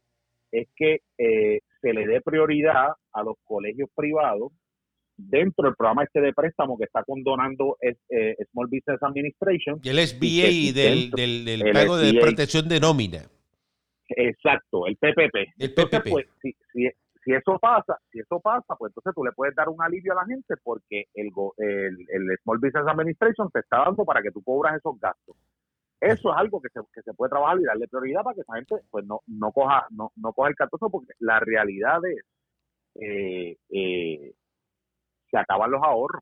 es 0.52 0.68
que 0.76 1.00
eh, 1.18 1.62
se 1.80 1.94
le 1.94 2.06
dé 2.06 2.20
prioridad 2.20 2.90
a 3.14 3.24
los 3.24 3.36
colegios 3.46 3.90
privados 3.96 4.52
dentro 5.16 5.68
del 5.70 5.76
programa 5.76 6.04
este 6.04 6.20
de 6.20 6.34
préstamo 6.34 6.78
que 6.78 6.84
está 6.84 7.06
condonando 7.06 7.78
es, 7.80 7.96
eh, 8.10 8.36
Small 8.52 8.68
Business 8.68 9.02
Administration. 9.02 9.80
Y 9.82 9.88
el 9.88 10.06
SBA 10.06 10.74
del, 10.74 11.12
del, 11.12 11.46
del 11.46 11.72
pago 11.72 11.96
de 11.96 12.14
protección 12.20 12.68
de 12.68 12.82
nómina. 12.82 13.22
Exacto, 14.18 14.88
el 14.88 14.98
PPP. 14.98 15.54
El 15.60 15.74
PPP. 15.74 16.10
pues, 16.10 16.26
si, 16.42 16.56
si, 16.72 17.32
eso 17.32 17.58
pasa, 17.60 17.98
si 18.12 18.20
eso 18.20 18.40
pasa, 18.40 18.76
pues 18.76 18.90
entonces 18.90 19.14
tú 19.16 19.24
le 19.24 19.32
puedes 19.32 19.56
dar 19.56 19.70
un 19.70 19.82
alivio 19.82 20.12
a 20.12 20.22
la 20.22 20.26
gente 20.26 20.56
porque 20.64 21.06
el, 21.14 21.32
el, 21.58 22.38
Small 22.44 22.60
Business 22.60 22.86
Administration 22.88 23.50
te 23.50 23.60
está 23.60 23.78
dando 23.86 24.04
para 24.04 24.22
que 24.22 24.32
tú 24.32 24.44
cobras 24.44 24.76
esos 24.76 25.00
gastos. 25.00 25.36
Eso 26.02 26.32
es 26.32 26.38
algo 26.38 26.62
que 26.62 26.68
se, 26.70 26.82
que 26.94 27.02
se 27.02 27.14
puede 27.14 27.30
trabajar 27.30 27.60
y 27.62 27.64
darle 27.64 27.88
prioridad 27.88 28.24
para 28.24 28.36
que 28.36 28.42
esa 28.42 28.56
gente 28.56 28.76
pues 28.92 29.06
no, 29.06 29.22
no 29.26 29.54
coja 29.54 29.88
no, 29.92 30.12
no 30.18 30.34
coja 30.34 30.50
el 30.50 30.56
cartoso 30.56 30.90
porque 30.90 31.14
la 31.20 31.40
realidad 31.40 32.00
es 32.06 32.26
eh, 32.96 33.58
eh, 33.70 34.34
se 35.32 35.38
acaban 35.38 35.72
los 35.72 35.82
ahorros 35.82 36.22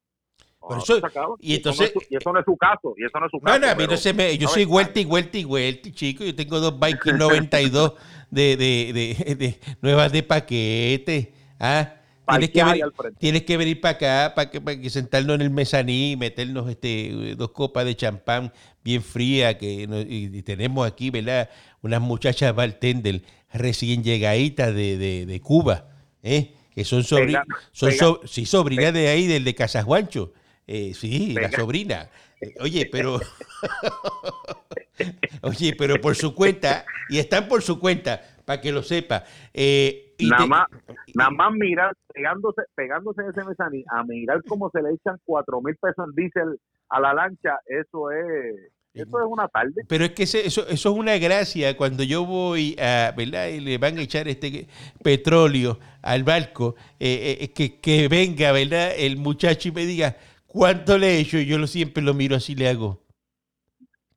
y 1.39 1.56
entonces. 1.56 1.91
y 2.10 2.15
eso 2.15 2.32
no 2.32 2.39
es 2.39 2.45
su 2.45 2.56
caso. 2.56 2.93
Y 2.97 3.06
eso 3.06 3.19
no 3.19 3.26
es 3.26 3.32
su 3.32 3.39
caso. 3.39 3.60
No, 3.60 3.67
no, 3.67 3.76
me, 4.15 4.38
yo 4.38 4.47
soy 4.47 4.65
vuelta 4.65 5.00
y 5.00 5.06
vuelta 5.06 5.38
y 5.38 5.43
vuelta, 5.43 5.91
chico. 5.91 6.24
Yo 6.24 6.36
tengo 6.36 6.60
dos 6.60 6.80
Viking 6.80 7.17
92 7.17 7.93
de, 8.30 8.58
de, 8.58 8.93
de, 8.93 9.36
de, 9.36 9.60
nuevas 9.82 10.12
de 10.12 10.24
paquete. 10.24 11.34
Ah, 11.60 11.95
tienes 12.28 12.50
que, 12.52 12.63
venir, 12.63 12.86
tienes 13.17 13.43
que 13.43 13.58
venir 13.58 13.82
para 13.82 13.95
acá 13.95 14.34
para 14.36 14.50
que, 14.50 14.62
para 14.62 14.80
que 14.80 14.89
sentarnos 14.89 15.36
en 15.36 15.41
el 15.41 15.50
mezaní, 15.50 16.15
meternos 16.15 16.69
este, 16.69 17.36
dos 17.36 17.52
copas 17.52 17.86
de 17.86 17.95
champán 17.95 18.54
bien 18.84 19.02
fría 19.04 19.58
que 19.58 19.88
y, 20.08 20.41
tenemos 20.43 20.88
aquí, 20.88 21.10
¿verdad? 21.10 21.50
Unas 21.82 22.02
muchachas 22.02 22.56
bartender 22.56 23.24
recién 23.52 24.04
llegaditas 24.04 24.74
de, 24.74 24.97
de, 24.97 25.26
de 25.26 25.41
Cuba, 25.41 25.89
¿eh? 26.24 26.54
que 26.74 26.86
son, 26.86 27.04
sobrinas 27.04 27.45
son 27.71 27.91
sí, 28.26 28.45
sobrinas 28.45 28.93
de 28.93 29.10
ahí, 29.10 29.28
del 29.28 29.43
de 29.43 29.56
Casajuancho. 29.56 30.34
Eh, 30.73 30.93
sí, 30.93 31.34
la 31.34 31.51
sobrina. 31.51 32.10
Oye, 32.62 32.88
pero. 32.89 33.19
Oye, 35.41 35.75
pero 35.77 35.99
por 35.99 36.15
su 36.15 36.34
cuenta, 36.34 36.86
y 37.10 37.19
están 37.19 37.49
por 37.49 37.62
su 37.62 37.77
cuenta, 37.77 38.21
para 38.45 38.62
que 38.62 38.71
lo 38.71 38.81
sepa. 38.81 39.25
Eh, 39.53 40.15
nada, 40.21 40.45
más, 40.45 40.67
nada 41.13 41.29
más 41.31 41.51
mirar, 41.51 41.93
pegándose, 42.13 42.62
pegándose 42.73 43.21
en 43.21 43.29
ese 43.31 43.43
mesaní, 43.43 43.84
a 43.91 44.05
mirar 44.05 44.41
cómo 44.47 44.69
se 44.69 44.81
le 44.81 44.91
echan 44.93 45.17
cuatro 45.25 45.62
mil 45.62 45.75
pesos 45.75 46.05
en 46.07 46.15
diésel 46.15 46.57
a 46.88 47.01
la 47.01 47.13
lancha, 47.13 47.60
eso 47.65 48.10
es. 48.12 48.71
Eso 48.93 49.19
es 49.21 49.25
una 49.25 49.47
tarde. 49.47 49.86
Pero 49.88 50.03
es 50.03 50.12
que 50.12 50.23
eso, 50.23 50.38
eso 50.38 50.65
es 50.67 50.86
una 50.86 51.17
gracia 51.17 51.77
cuando 51.77 52.03
yo 52.03 52.25
voy 52.25 52.75
a, 52.77 53.13
¿verdad? 53.15 53.47
Y 53.47 53.62
le 53.62 53.77
van 53.77 53.97
a 53.97 54.01
echar 54.01 54.27
este 54.27 54.67
petróleo 55.01 55.79
al 56.01 56.25
barco, 56.25 56.75
eh, 56.99 57.38
eh 57.39 57.53
que, 57.53 57.79
que 57.79 58.10
venga, 58.10 58.51
¿verdad? 58.51 58.91
El 58.97 59.15
muchacho 59.15 59.69
y 59.69 59.71
me 59.71 59.86
diga, 59.86 60.17
¿Cuánto 60.52 60.98
le 60.98 61.16
he 61.16 61.20
hecho? 61.22 61.40
Yo 61.40 61.58
lo, 61.58 61.66
siempre 61.66 62.04
lo 62.04 62.14
miro 62.14 62.36
así, 62.36 62.56
le 62.56 62.68
hago. 62.68 63.02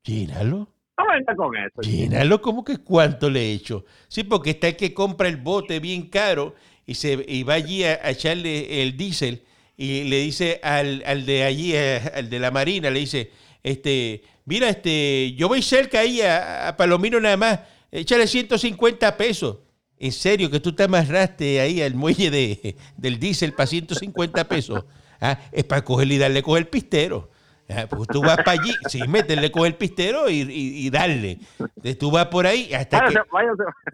Llénalo. 0.02 0.68
No 0.98 1.04
venga 1.06 1.36
con 1.36 1.56
eso. 1.56 1.80
Llénalo, 1.80 2.42
¿cómo 2.42 2.64
que 2.64 2.78
cuánto 2.78 3.30
le 3.30 3.40
he 3.40 3.52
hecho? 3.52 3.84
Sí, 4.08 4.24
porque 4.24 4.50
está 4.50 4.66
el 4.66 4.76
que 4.76 4.92
compra 4.92 5.28
el 5.28 5.36
bote 5.36 5.78
bien 5.78 6.08
caro 6.08 6.56
y, 6.86 6.94
se, 6.94 7.24
y 7.28 7.44
va 7.44 7.54
allí 7.54 7.84
a, 7.84 8.10
echarle 8.10 8.82
el 8.82 8.96
diésel 8.96 9.44
y 9.76 10.02
le 10.04 10.22
dice 10.22 10.58
al, 10.64 11.04
al 11.06 11.24
de 11.24 11.44
allí, 11.44 11.76
al 11.76 12.28
de 12.28 12.38
la 12.40 12.50
marina, 12.50 12.90
le 12.90 12.98
dice, 12.98 13.30
este, 13.62 14.22
mira, 14.44 14.68
este, 14.68 15.34
yo 15.34 15.46
voy 15.46 15.62
cerca 15.62 16.00
ahí 16.00 16.20
a, 16.20 16.74
Palomino 16.76 17.20
nada 17.20 17.36
más, 17.36 17.60
échale 17.92 18.26
150 18.26 19.16
pesos. 19.16 19.58
En 19.98 20.10
serio, 20.10 20.50
que 20.50 20.58
tú 20.58 20.72
te 20.74 20.82
amarraste 20.82 21.60
ahí 21.60 21.80
al 21.80 21.94
muelle 21.94 22.28
de, 22.28 22.74
del 22.96 23.20
diésel 23.20 23.52
para 23.52 23.68
150 23.68 24.48
pesos. 24.48 24.84
¿Ah? 25.20 25.38
es 25.52 25.64
para 25.64 25.84
cogerle 25.84 26.14
y 26.14 26.18
darle 26.18 26.42
con 26.42 26.58
el 26.58 26.66
pistero. 26.66 27.30
¿ah? 27.68 27.86
Pues 27.88 28.08
tú 28.08 28.20
vas 28.20 28.36
para 28.36 28.52
allí, 28.52 28.72
sí, 28.88 29.00
meterle 29.08 29.50
con 29.50 29.66
el 29.66 29.74
pistero 29.74 30.28
y, 30.28 30.90
darle. 30.90 31.38
Entonces 31.58 31.98
tú 31.98 32.10
vas 32.10 32.26
por 32.26 32.46
ahí 32.46 32.72
hasta 32.74 33.06
que... 33.06 33.14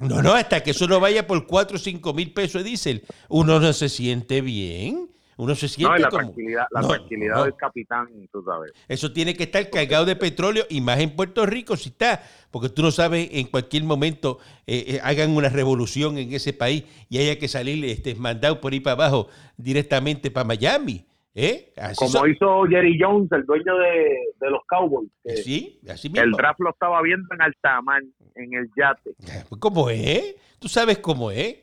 No, 0.01 0.23
no, 0.23 0.35
hasta 0.35 0.63
que 0.63 0.73
eso 0.73 0.87
no 0.87 1.01
vaya 1.01 1.27
por 1.27 1.47
4 1.47 1.77
o 1.77 1.79
5 1.79 2.15
mil 2.15 2.33
pesos 2.33 2.63
de 2.63 2.69
diésel. 2.69 3.05
Uno 3.29 3.61
no 3.61 3.73
se 3.73 3.89
siente 3.89 4.41
bien. 4.41 5.11
Uno 5.41 5.55
se 5.55 5.69
siente 5.69 5.95
no, 5.95 5.99
la 5.99 6.09
como... 6.11 6.23
Tranquilidad, 6.25 6.67
la 6.71 6.81
tranquilidad 6.87 7.45
del 7.45 7.57
capitán, 7.57 8.09
tú 8.31 8.45
sabes. 8.45 8.73
Eso 8.89 9.11
tiene 9.11 9.35
que 9.35 9.45
estar 9.45 9.71
cargado 9.71 10.05
de 10.05 10.15
petróleo 10.15 10.67
y 10.69 10.83
más 10.83 11.01
en 11.01 11.17
Puerto 11.17 11.47
Rico 11.47 11.79
si 11.79 11.89
está, 11.89 12.23
porque 12.51 12.69
tú 12.69 12.83
no 12.83 12.91
sabes 12.91 13.27
en 13.33 13.47
cualquier 13.47 13.85
momento 13.85 14.39
eh, 14.67 14.85
eh, 14.87 15.01
hagan 15.03 15.31
una 15.31 15.49
revolución 15.49 16.19
en 16.19 16.31
ese 16.35 16.53
país 16.53 16.85
y 17.09 17.17
haya 17.17 17.39
que 17.39 17.49
salir 17.49 17.83
este, 17.87 18.15
mandado 18.17 18.61
por 18.61 18.75
ahí 18.75 18.81
para 18.81 18.93
abajo 18.93 19.29
directamente 19.57 20.31
para 20.31 20.45
Miami. 20.45 21.07
¿Eh? 21.35 21.73
Como 21.95 22.27
hizo 22.27 22.65
Jerry 22.65 22.99
Jones, 23.01 23.31
el 23.33 23.47
dueño 23.47 23.77
de, 23.77 24.51
los 24.51 24.63
Cowboys. 24.67 25.09
sí, 25.45 25.81
así 25.89 26.09
mismo. 26.09 26.25
El 26.25 26.33
draft 26.33 26.59
lo 26.61 26.71
estaba 26.71 27.01
viendo 27.03 27.33
en 27.35 27.43
Altamán, 27.43 28.13
en 28.35 28.55
el 28.55 28.69
yate. 28.77 29.15
Pues, 29.49 29.61
¿Cómo 29.61 29.91
es? 29.91 30.35
¿Tú 30.59 30.69
sabes 30.69 30.99
cómo 30.99 31.31
es? 31.31 31.57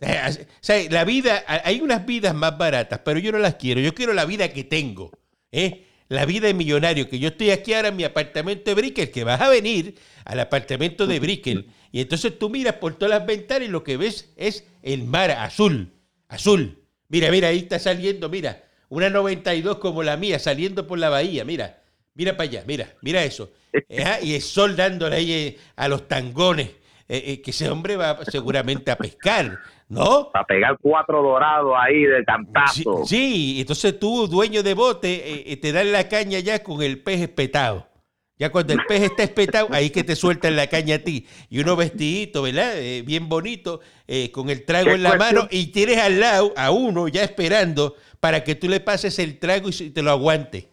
Eh, 0.00 0.20
o 0.28 0.46
sea, 0.60 0.90
la 0.90 1.04
vida, 1.04 1.44
hay 1.46 1.80
unas 1.80 2.04
vidas 2.04 2.34
más 2.34 2.58
baratas, 2.58 3.00
pero 3.04 3.18
yo 3.18 3.32
no 3.32 3.38
las 3.38 3.54
quiero. 3.54 3.80
Yo 3.80 3.94
quiero 3.94 4.12
la 4.12 4.26
vida 4.26 4.52
que 4.52 4.64
tengo. 4.64 5.10
¿eh? 5.50 5.86
La 6.08 6.26
vida 6.26 6.46
de 6.46 6.54
millonario, 6.54 7.08
que 7.08 7.18
yo 7.18 7.28
estoy 7.28 7.50
aquí 7.50 7.72
ahora 7.72 7.88
en 7.88 7.96
mi 7.96 8.04
apartamento 8.04 8.70
de 8.70 8.74
Brickell, 8.74 9.10
que 9.10 9.24
vas 9.24 9.40
a 9.40 9.48
venir 9.48 9.94
al 10.26 10.38
apartamento 10.40 11.06
de 11.06 11.18
Brickell, 11.18 11.70
y 11.92 12.00
entonces 12.00 12.38
tú 12.38 12.50
miras 12.50 12.74
por 12.74 12.94
todas 12.94 13.18
las 13.18 13.26
ventanas 13.26 13.68
y 13.68 13.70
lo 13.70 13.84
que 13.84 13.96
ves 13.96 14.32
es 14.36 14.68
el 14.82 15.04
mar 15.04 15.30
azul, 15.30 15.92
azul. 16.28 16.82
Mira, 17.08 17.30
mira, 17.30 17.48
ahí 17.48 17.58
está 17.58 17.78
saliendo, 17.78 18.28
mira, 18.28 18.64
una 18.94 19.10
92 19.10 19.78
como 19.78 20.02
la 20.02 20.16
mía 20.16 20.38
saliendo 20.38 20.86
por 20.86 20.98
la 20.98 21.08
bahía, 21.08 21.44
mira, 21.44 21.82
mira 22.14 22.36
para 22.36 22.48
allá, 22.48 22.64
mira, 22.66 22.88
mira 23.02 23.24
eso. 23.24 23.50
Ah, 24.06 24.20
y 24.22 24.36
el 24.36 24.40
sol 24.40 24.76
dándole 24.76 25.16
ahí 25.16 25.32
eh, 25.32 25.58
a 25.74 25.88
los 25.88 26.06
tangones, 26.06 26.68
eh, 27.08 27.22
eh, 27.26 27.42
que 27.42 27.50
ese 27.50 27.68
hombre 27.68 27.96
va 27.96 28.24
seguramente 28.24 28.92
a 28.92 28.96
pescar, 28.96 29.58
¿no? 29.88 30.30
Para 30.32 30.46
pegar 30.46 30.78
cuatro 30.80 31.22
dorados 31.22 31.74
ahí 31.76 32.04
de 32.04 32.24
cantazo. 32.24 33.04
sí, 33.04 33.56
entonces 33.60 33.98
tú, 33.98 34.28
dueño 34.28 34.62
de 34.62 34.74
bote, 34.74 35.52
eh, 35.52 35.56
te 35.56 35.72
dan 35.72 35.90
la 35.90 36.08
caña 36.08 36.38
ya 36.38 36.62
con 36.62 36.82
el 36.82 37.02
pez 37.02 37.20
espetado. 37.20 37.88
Ya 38.36 38.50
cuando 38.50 38.72
el 38.72 38.80
pez 38.88 39.02
está 39.02 39.22
espetado, 39.22 39.68
ahí 39.70 39.90
que 39.90 40.02
te 40.02 40.16
sueltan 40.16 40.56
la 40.56 40.66
caña 40.66 40.96
a 40.96 40.98
ti. 40.98 41.26
Y 41.50 41.60
uno 41.60 41.76
vestidito, 41.76 42.42
¿verdad? 42.42 42.76
Eh, 42.78 43.02
bien 43.02 43.28
bonito, 43.28 43.80
eh, 44.08 44.32
con 44.32 44.50
el 44.50 44.64
trago 44.64 44.88
¿Qué 44.88 44.94
en 44.94 45.02
la 45.04 45.16
cuestión? 45.16 45.36
mano 45.42 45.48
y 45.52 45.66
tienes 45.68 45.98
al 45.98 46.18
lado 46.18 46.52
a 46.56 46.72
uno 46.72 47.06
ya 47.06 47.22
esperando 47.22 47.94
para 48.18 48.42
que 48.42 48.56
tú 48.56 48.68
le 48.68 48.80
pases 48.80 49.18
el 49.20 49.38
trago 49.38 49.68
y 49.68 49.90
te 49.90 50.02
lo 50.02 50.10
aguante. 50.10 50.68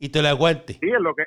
Y 0.00 0.08
te 0.08 0.22
lo 0.22 0.28
aguante. 0.28 0.74
Sí, 0.74 0.88
en 0.88 1.02
lo 1.02 1.14
que, 1.14 1.22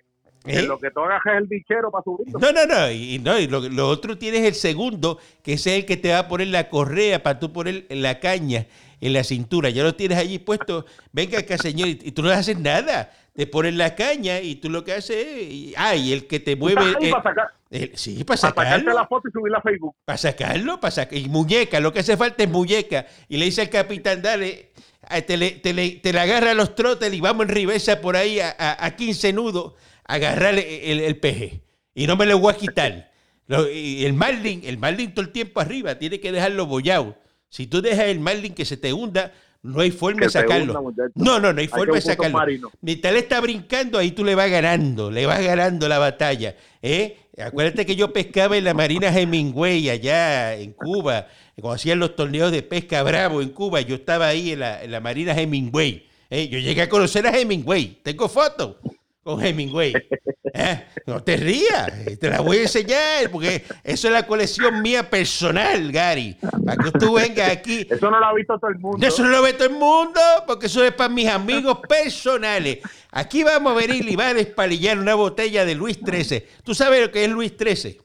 ¿Eh? 0.45 0.63
lo 0.63 0.77
que 0.77 0.91
tú 0.91 0.99
agarras 0.99 1.37
el 1.37 1.47
bichero 1.47 1.89
para 1.89 2.03
subirlo. 2.03 2.37
No, 2.37 2.51
no, 2.51 2.65
no. 2.65 2.91
Y, 2.91 3.19
no, 3.19 3.39
y 3.39 3.47
lo, 3.47 3.61
lo 3.69 3.87
otro 3.87 4.17
tienes 4.17 4.43
el 4.43 4.55
segundo, 4.55 5.19
que 5.41 5.53
es 5.53 5.67
el 5.67 5.85
que 5.85 5.95
te 5.95 6.11
va 6.11 6.19
a 6.19 6.27
poner 6.27 6.47
la 6.47 6.67
correa 6.67 7.23
para 7.23 7.39
tú 7.39 7.53
poner 7.53 7.85
la 7.89 8.19
caña 8.19 8.67
en 8.99 9.13
la 9.13 9.23
cintura. 9.23 9.69
Ya 9.69 9.83
lo 9.83 9.95
tienes 9.95 10.17
allí 10.17 10.37
puesto. 10.37 10.85
Venga 11.13 11.39
acá, 11.39 11.57
señor. 11.57 11.87
Y, 11.87 11.99
y 12.03 12.11
tú 12.11 12.23
no 12.23 12.29
haces 12.29 12.59
nada. 12.59 13.13
Te 13.33 13.47
pones 13.47 13.73
la 13.75 13.95
caña 13.95 14.41
y 14.41 14.55
tú 14.55 14.69
lo 14.69 14.83
que 14.83 14.93
haces 14.93 15.15
es. 15.25 15.41
y- 15.51 15.73
ah, 15.77 15.95
y 15.95 16.11
el 16.11 16.27
que 16.27 16.39
te 16.39 16.55
mueve. 16.55 16.81
El- 16.99 17.09
para, 17.11 17.23
sacar, 17.23 17.47
el- 17.69 17.91
sí, 17.97 18.15
para 18.23 18.25
para 18.25 18.37
sacarte 18.37 18.69
sacarlo. 18.71 18.93
la 18.93 19.07
foto 19.07 19.29
y 19.29 19.31
subirla 19.31 19.57
a 19.59 19.61
Facebook. 19.61 19.95
Para 20.03 20.17
sacarlo, 20.17 20.79
para 20.81 20.91
sacar. 20.91 21.17
Y 21.17 21.29
muñeca, 21.29 21.79
lo 21.79 21.93
que 21.93 21.99
hace 21.99 22.17
falta 22.17 22.43
es 22.43 22.49
muñeca. 22.49 23.05
Y 23.29 23.37
le 23.37 23.45
dice 23.45 23.61
al 23.61 23.69
capitán, 23.69 24.21
dale, 24.21 24.71
te 25.25 25.37
le, 25.37 25.51
te 25.51 25.73
le- 25.73 25.91
te 25.91 26.11
le 26.11 26.19
agarra 26.19 26.53
los 26.53 26.75
trotes 26.75 27.13
y 27.13 27.21
vamos 27.21 27.43
en 27.45 27.49
ribesa 27.55 28.01
por 28.01 28.17
ahí 28.17 28.39
a, 28.41 28.53
a, 28.57 28.85
a 28.85 28.95
15 28.97 29.31
nudos 29.31 29.73
a 30.05 30.15
agarrar 30.15 30.55
el, 30.55 30.65
el, 30.65 30.99
el 30.99 31.17
peje. 31.17 31.61
Y 31.95 32.07
no 32.07 32.17
me 32.17 32.25
lo 32.25 32.37
voy 32.37 32.53
a 32.53 32.57
quitar. 32.57 33.11
El 33.47 34.13
marlin, 34.13 34.61
el 34.65 34.77
marlin 34.77 35.13
todo 35.13 35.25
el 35.25 35.31
tiempo 35.31 35.59
arriba, 35.59 35.97
tiene 35.99 36.19
que 36.19 36.31
dejarlo 36.31 36.65
bollado. 36.65 37.17
Si 37.49 37.67
tú 37.67 37.81
dejas 37.81 38.05
el 38.05 38.19
marlin 38.21 38.53
que 38.53 38.63
se 38.65 38.77
te 38.77 38.93
hunda, 38.93 39.33
no 39.63 39.81
hay 39.81 39.91
forma 39.91 40.21
de 40.25 40.29
sacarlo. 40.29 40.93
no, 41.15 41.39
no, 41.39 41.53
no 41.53 41.59
hay 41.59 41.65
Hay 41.65 41.67
forma 41.67 41.95
de 41.95 42.01
sacarlo. 42.01 42.37
marino. 42.37 42.71
Mientras 42.81 43.13
él 43.13 43.19
está 43.19 43.39
brincando, 43.41 43.97
ahí 43.97 44.11
tú 44.11 44.23
le 44.23 44.35
vas 44.35 44.49
ganando, 44.49 45.11
le 45.11 45.25
vas 45.25 45.41
ganando 45.41 45.87
la 45.87 45.99
batalla. 45.99 46.55
¿eh? 46.81 47.17
Acuérdate 47.37 47.85
que 47.85 47.95
yo 47.95 48.11
pescaba 48.11 48.57
en 48.57 48.63
la 48.63 48.73
Marina 48.73 49.15
Hemingway 49.15 49.89
allá 49.89 50.55
en 50.55 50.73
Cuba, 50.73 51.27
cuando 51.55 51.75
hacían 51.75 51.99
los 51.99 52.15
torneos 52.15 52.51
de 52.51 52.63
pesca 52.63 53.03
bravo 53.03 53.41
en 53.41 53.49
Cuba, 53.49 53.81
yo 53.81 53.95
estaba 53.95 54.27
ahí 54.27 54.51
en 54.51 54.59
la, 54.61 54.83
en 54.83 54.91
la 54.91 54.99
Marina 54.99 55.33
Hemingway. 55.39 56.07
¿eh? 56.29 56.47
Yo 56.49 56.57
llegué 56.59 56.81
a 56.81 56.89
conocer 56.89 57.25
a 57.27 57.37
Hemingway, 57.37 57.99
tengo 58.03 58.27
fotos 58.27 58.77
con 59.23 59.43
Hemingway. 59.43 59.93
¿eh? 60.53 60.85
No 61.05 61.21
te 61.23 61.37
rías, 61.37 61.91
te 62.19 62.29
la 62.29 62.41
voy 62.41 62.57
a 62.57 62.61
enseñar, 62.63 63.29
porque 63.31 63.63
eso 63.83 64.07
es 64.07 64.13
la 64.13 64.25
colección 64.25 64.81
mía 64.81 65.09
personal, 65.09 65.91
Gary. 65.91 66.35
Para 66.65 66.83
que 66.83 66.91
tú 66.97 67.13
vengas 67.13 67.49
aquí 67.51 67.87
Eso 67.89 68.09
no 68.09 68.19
lo 68.19 68.25
ha 68.25 68.33
visto 68.33 68.57
todo 68.59 68.69
el 68.71 68.79
mundo. 68.79 69.05
eso 69.05 69.23
no 69.23 69.29
lo 69.29 69.41
ve 69.41 69.53
todo 69.53 69.67
el 69.67 69.73
mundo, 69.75 70.19
porque 70.47 70.65
eso 70.65 70.83
es 70.83 70.91
para 70.93 71.09
mis 71.09 71.27
amigos 71.27 71.79
personales. 71.87 72.79
Aquí 73.11 73.43
vamos 73.43 73.73
a 73.73 73.75
venir 73.75 74.07
y 74.09 74.15
va 74.15 74.29
a 74.29 74.33
despalillar 74.33 74.97
una 74.99 75.15
botella 75.15 75.65
de 75.65 75.75
Luis 75.75 75.99
XIII. 76.03 76.45
¿Tú 76.63 76.73
sabes 76.73 77.01
lo 77.01 77.11
que 77.11 77.23
es 77.25 77.29
Luis 77.29 77.53
XIII? 77.57 78.01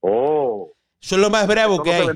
Oh, 0.00 0.72
Eso 1.00 1.14
es 1.16 1.20
lo 1.20 1.30
más 1.30 1.46
bravo 1.46 1.82
que 1.82 1.92
hay, 1.94 2.06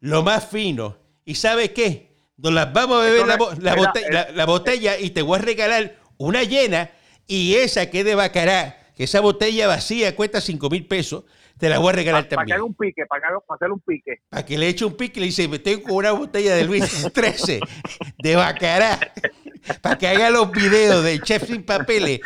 lo 0.00 0.22
más 0.22 0.46
fino. 0.48 0.96
¿Y 1.24 1.34
sabes 1.34 1.70
qué? 1.70 2.14
Nos 2.36 2.52
las 2.52 2.72
vamos 2.72 2.98
a 3.02 3.04
beber 3.06 3.26
la, 3.26 3.36
no- 3.36 3.44
bo- 3.46 3.52
la 3.60 3.74
mira, 3.74 3.92
bote- 3.92 4.00
eh. 4.06 4.12
la- 4.12 4.30
la 4.30 4.44
botella 4.46 4.98
y 4.98 5.10
te 5.10 5.22
voy 5.22 5.38
a 5.38 5.42
regalar 5.42 5.96
una 6.18 6.42
llena 6.44 6.90
y 7.26 7.54
esa 7.54 7.90
que 7.90 8.00
es 8.00 8.04
de 8.04 8.14
Bacará, 8.14 8.78
que 8.96 9.04
esa 9.04 9.20
botella 9.20 9.66
vacía 9.66 10.14
cuesta 10.14 10.40
5 10.40 10.70
mil 10.70 10.86
pesos, 10.86 11.24
te 11.58 11.68
la 11.68 11.78
voy 11.78 11.90
a 11.90 11.92
regalar 11.92 12.28
Para 12.28 12.44
que 12.44 12.50
también. 12.52 12.62
un 12.62 12.74
pique, 12.74 13.06
para 13.06 13.28
que 13.28 13.54
hacer 13.54 13.72
un 13.72 13.80
pique. 13.80 14.20
Para 14.28 14.44
que 14.44 14.58
le 14.58 14.68
eche 14.68 14.84
un 14.84 14.96
pique 14.96 15.18
y 15.18 15.20
le 15.20 15.26
dice, 15.26 15.48
me 15.48 15.58
tengo 15.58 15.94
una 15.94 16.12
botella 16.12 16.54
de 16.54 16.64
Luis 16.64 16.84
XIII, 16.84 17.60
de 18.18 18.36
Bacará, 18.36 18.98
para 19.80 19.96
que 19.96 20.06
haga 20.06 20.30
los 20.30 20.50
videos 20.52 21.02
de 21.02 21.18
Chef 21.20 21.46
Sin 21.46 21.62
Papeles, 21.62 22.20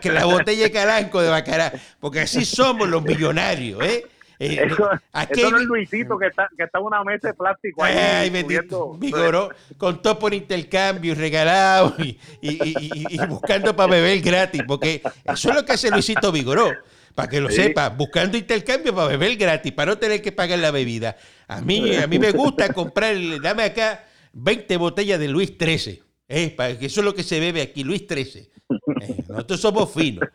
que, 0.00 0.12
la 0.12 0.26
botella 0.26 0.64
de 0.64 0.70
Calanco 0.70 1.22
de 1.22 1.30
Bacará, 1.30 1.72
porque 1.98 2.20
así 2.20 2.44
somos 2.44 2.88
los 2.88 3.02
millonarios, 3.02 3.82
¿eh? 3.82 4.04
Eh, 4.40 4.66
Eso, 4.70 4.88
aquí 5.12 5.40
eso 5.40 5.50
no 5.50 5.56
hay- 5.56 5.62
es 5.64 5.68
Luisito 5.68 6.16
que 6.16 6.26
está, 6.28 6.48
que 6.56 6.62
está 6.62 6.78
en 6.78 6.84
una 6.84 7.02
mesa 7.02 7.28
de 7.28 7.34
plástico 7.34 7.82
ahí. 7.82 7.96
Ay, 7.96 8.30
bendito, 8.30 8.94
vigoró, 8.94 9.50
con 9.76 10.00
todo 10.00 10.16
por 10.18 10.32
intercambio 10.32 11.12
y 11.12 11.14
regalado 11.16 11.94
y, 11.98 12.18
y- 12.40 12.48
y- 12.62 13.04
y- 13.10 13.26
buscando 13.26 13.74
para 13.74 13.90
beber 13.90 14.20
gratis, 14.20 14.62
porque 14.66 15.02
eso 15.24 15.48
es 15.50 15.54
lo 15.56 15.64
que 15.64 15.72
hace 15.72 15.90
Luisito 15.90 16.30
Vigoró, 16.30 16.70
para 17.16 17.28
que 17.28 17.40
lo 17.40 17.48
Sí. 17.50 17.56
sepa, 17.56 17.88
buscando 17.88 18.38
intercambio 18.38 18.94
para 18.94 19.08
beber 19.08 19.36
gratis, 19.36 19.72
para 19.72 19.90
no 19.92 19.98
tener 19.98 20.22
que 20.22 20.30
pagar 20.30 20.60
la 20.60 20.70
bebida. 20.70 21.16
A 21.48 21.60
mí, 21.60 21.96
a 21.96 22.06
mí 22.06 22.18
me 22.20 22.30
gusta 22.30 22.72
comprar, 22.72 23.16
dame 23.42 23.64
acá 23.64 24.04
20 24.32 24.76
botellas 24.76 25.18
de 25.18 25.26
Luis 25.26 25.52
XIII, 25.58 26.00
eh, 26.28 26.50
para 26.50 26.78
que 26.78 26.86
eso 26.86 27.00
es 27.00 27.04
lo 27.04 27.14
que 27.14 27.24
se 27.24 27.40
bebe 27.40 27.60
aquí, 27.60 27.82
Luis 27.82 28.04
XIII. 28.08 28.50
Eh, 29.00 29.24
nosotros 29.28 29.60
somos 29.60 29.92
finos. 29.92 30.28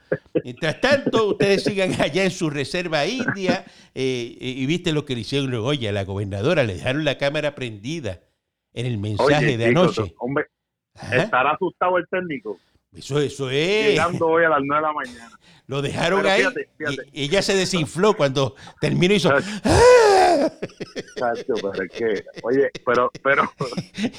Mientras 0.44 0.82
tanto, 0.82 1.30
ustedes 1.30 1.64
sigan 1.64 1.92
allá 2.02 2.24
en 2.24 2.32
su 2.32 2.50
reserva 2.50 3.06
india 3.06 3.66
eh, 3.94 4.38
y 4.40 4.66
viste 4.66 4.92
lo 4.92 5.06
que 5.06 5.16
le 5.16 5.22
hicieron 5.22 5.50
luego, 5.50 5.68
oye, 5.68 5.90
a 5.90 5.92
la 5.92 6.04
gobernadora 6.04 6.64
le 6.64 6.76
dejaron 6.76 7.06
la 7.06 7.18
cámara 7.18 7.56
prendida 7.56 8.22
en 8.74 8.86
el 8.86 8.98
mensaje 8.98 9.46
Oye, 9.46 9.58
de 9.58 9.66
anoche. 9.66 10.14
Hombre, 10.18 10.46
estará 10.96 11.52
asustado 11.52 11.98
el 11.98 12.08
técnico. 12.10 12.60
Eso, 12.96 13.20
eso 13.20 13.50
es. 13.50 13.88
Llegando 13.90 14.28
hoy 14.28 14.44
a 14.46 14.50
las 14.50 14.60
9 14.64 14.82
de 14.82 14.88
la 14.88 14.94
mañana. 14.94 15.40
Lo 15.66 15.82
dejaron 15.82 16.22
Pero 16.22 16.34
ahí 16.34 16.42
fíjate, 16.42 16.70
fíjate. 16.78 17.10
y 17.14 17.24
ella 17.24 17.42
se 17.42 17.56
desinfló 17.56 18.16
cuando 18.18 18.54
terminó 18.82 19.14
y 19.14 19.18
hizo. 19.18 19.30
Chacho. 19.30 19.48
¡Ah! 19.64 20.52
Pero 21.16 21.74
es 21.84 21.92
que, 21.92 22.26
oye, 22.44 22.70
pero, 22.86 23.10
pero, 23.24 23.52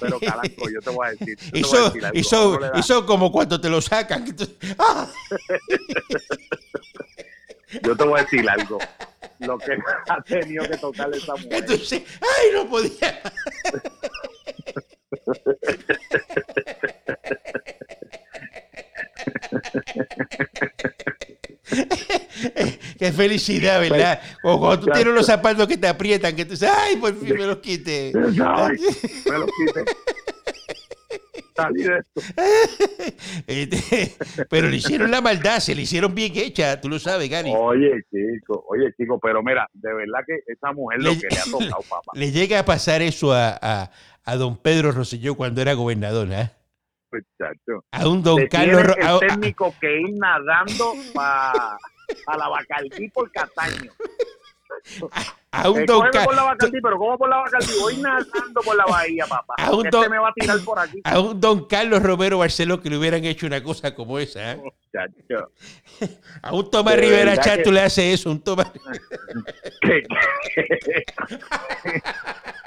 pero 0.01 0.19
Calanco, 0.21 0.71
yo 0.73 0.81
te 0.81 0.91
voy 0.91 1.07
a 1.07 1.11
decir. 1.11 1.37
voy 1.51 1.53
a 1.53 1.59
Hizo, 1.61 1.85
decir 1.85 2.05
algo. 2.07 2.19
hizo, 2.19 2.59
da- 2.59 2.73
hizo 2.79 3.05
como 3.07 3.31
cuando 3.31 3.61
te 3.61 3.69
lo 3.69 3.81
sacan. 3.83 4.27
Entonces, 4.27 4.57
¡ah! 4.79 5.07
Yo 7.83 7.95
te 7.97 8.05
voy 8.05 8.21
a 8.21 8.23
decir 8.23 8.49
algo. 8.49 8.79
Lo 9.41 9.59
que 9.59 9.77
ha 10.09 10.23
tenido 10.23 10.67
que 10.69 10.77
tocarle 10.79 11.19
esa 11.19 11.33
mujer. 11.35 11.53
Entonces, 11.53 12.03
¡ay, 12.23 12.51
no 12.55 12.69
podía! 12.71 13.21
Qué 22.99 23.13
felicidad, 23.13 23.81
¿verdad? 23.81 24.21
O 24.43 24.59
cuando 24.59 24.87
tú 24.87 24.93
tienes 24.93 25.15
los 25.15 25.27
zapatos 25.27 25.67
que 25.67 25.77
te 25.79 25.89
aprietan, 25.89 26.35
que 26.37 26.45
tú 26.45 26.53
dices, 26.53 26.71
¡ay, 26.75 26.97
por 26.97 27.15
fin 27.19 27.35
me 27.37 27.47
los 27.47 27.59
quité! 27.59 28.13
Ay, 28.15 28.77
me 29.31 29.39
lo 29.39 29.47
quite. 29.47 29.85
Salí 31.57 31.83
de 31.85 31.99
esto. 31.99 32.21
Este, 33.47 34.17
Pero 34.51 34.69
le 34.69 34.77
hicieron 34.77 35.09
la 35.11 35.21
maldad, 35.21 35.61
se 35.61 35.75
le 35.75 35.83
hicieron 35.83 36.15
bien 36.15 36.33
hecha, 36.37 36.81
tú 36.81 36.89
lo 36.89 36.99
sabes, 36.99 37.29
Gary. 37.31 37.53
Oye, 37.57 37.93
chico, 38.11 38.65
oye, 38.69 38.93
chico, 38.97 39.19
pero 39.23 39.43
mira, 39.43 39.69
de 39.73 39.93
verdad 39.95 40.21
que 40.27 40.41
esa 40.53 40.73
mujer 40.73 41.01
lo 41.03 41.13
Le- 41.13 41.21
que 41.21 41.29
le 41.29 41.39
ha 41.39 41.45
tocado, 41.45 41.83
papá. 41.89 42.13
Le 42.15 42.33
llega 42.33 42.59
a 42.61 42.65
pasar 42.65 43.03
eso 43.03 43.33
a, 43.33 43.57
a- 43.61 43.91
a 44.25 44.37
don 44.37 44.57
Pedro 44.57 44.91
Rosselló 44.93 45.35
cuando 45.37 45.61
era 45.63 45.75
gobernador, 45.75 46.33
¿ah? 46.33 46.53
Muchacho. 47.15 47.85
A 47.93 48.09
un 48.09 48.23
don 48.23 48.47
Carlos... 48.49 48.83
Ro- 48.83 48.97
el 48.97 49.03
a- 49.07 49.15
a- 49.17 49.21
técnico 49.21 49.75
que 49.81 50.01
ir 50.01 50.15
nadando 50.19 50.93
para 51.15 51.53
a 52.27 52.37
la 52.37 52.49
Bacardí 52.49 53.09
por 53.09 53.31
Cataño. 53.33 53.91
a 55.53 55.71
un 55.71 55.81
Eh, 55.81 55.85
don 55.87 55.99
cógeme 56.01 56.19
Ca- 56.19 56.25
por 56.25 56.35
la 56.35 56.43
Bacardí, 56.43 56.81
pero 56.83 56.99
¿cómo 56.99 57.17
por 57.17 57.29
la 57.31 57.37
Bacardí? 57.37 57.73
Voy 57.81 57.97
nadando 57.99 58.61
por 58.65 58.77
la 58.77 58.85
bahía, 58.87 59.25
papá. 59.27 59.55
A 59.59 59.73
un 59.73 59.87
Este 59.87 59.97
don- 59.97 60.11
me 60.11 60.19
va 60.19 60.29
a 60.29 60.33
tirar 60.35 60.59
por 60.65 60.79
aquí. 60.79 61.01
a 61.05 61.21
un 61.21 61.41
don 61.41 61.67
Carlos 61.67 62.03
Romero 62.03 62.39
Barceló 62.39 62.81
que 62.83 62.91
le 62.91 62.99
hubieran 62.99 63.25
hecho 63.25 63.47
una 63.47 63.63
cosa 63.63 63.95
como 63.95 64.19
esa. 64.19 64.53
¿eh? 64.53 64.57
Muchacho. 64.57 65.53
A 66.43 66.53
un 66.53 66.71
Tomás 66.71 66.97
Rivera 66.97 67.31
verdad 67.31 67.43
Chat 67.45 67.63
que- 67.63 67.73
le 67.73 67.81
haces 67.81 68.21
eso, 68.21 68.31
un 68.31 68.43
Tomás. 68.43 68.71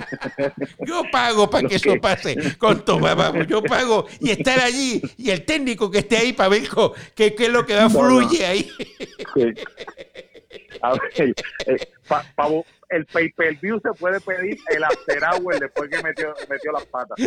Yo 0.85 1.03
pago 1.11 1.49
para 1.49 1.67
que 1.67 1.75
eso 1.75 1.95
pase 2.01 2.57
con 2.57 2.83
Tomás, 2.85 3.15
vamos, 3.15 3.47
yo 3.47 3.61
pago 3.63 4.05
y 4.19 4.31
estar 4.31 4.59
allí 4.59 5.01
y 5.17 5.29
el 5.31 5.43
técnico 5.45 5.89
que 5.91 5.99
esté 5.99 6.17
ahí 6.17 6.33
para 6.33 6.49
ver 6.49 6.63
qué, 7.15 7.35
es 7.37 7.49
lo 7.49 7.65
que 7.65 7.75
va 7.75 7.89
fluye 7.89 8.45
ahí. 8.45 8.69
que- 9.33 9.53
A 10.81 10.91
ver, 10.93 11.33
eh, 11.65 11.87
pa- 12.07 12.25
pa- 12.35 12.47
el 12.89 13.05
pay 13.07 13.29
per 13.33 13.55
view 13.57 13.79
se 13.83 13.91
puede 13.99 14.19
pedir 14.21 14.57
el 14.69 14.83
after 14.83 15.19
hour 15.23 15.59
después 15.59 15.89
que 15.89 16.01
metió, 16.03 16.33
metió 16.49 16.71
las 16.71 16.85
patas. 16.85 17.17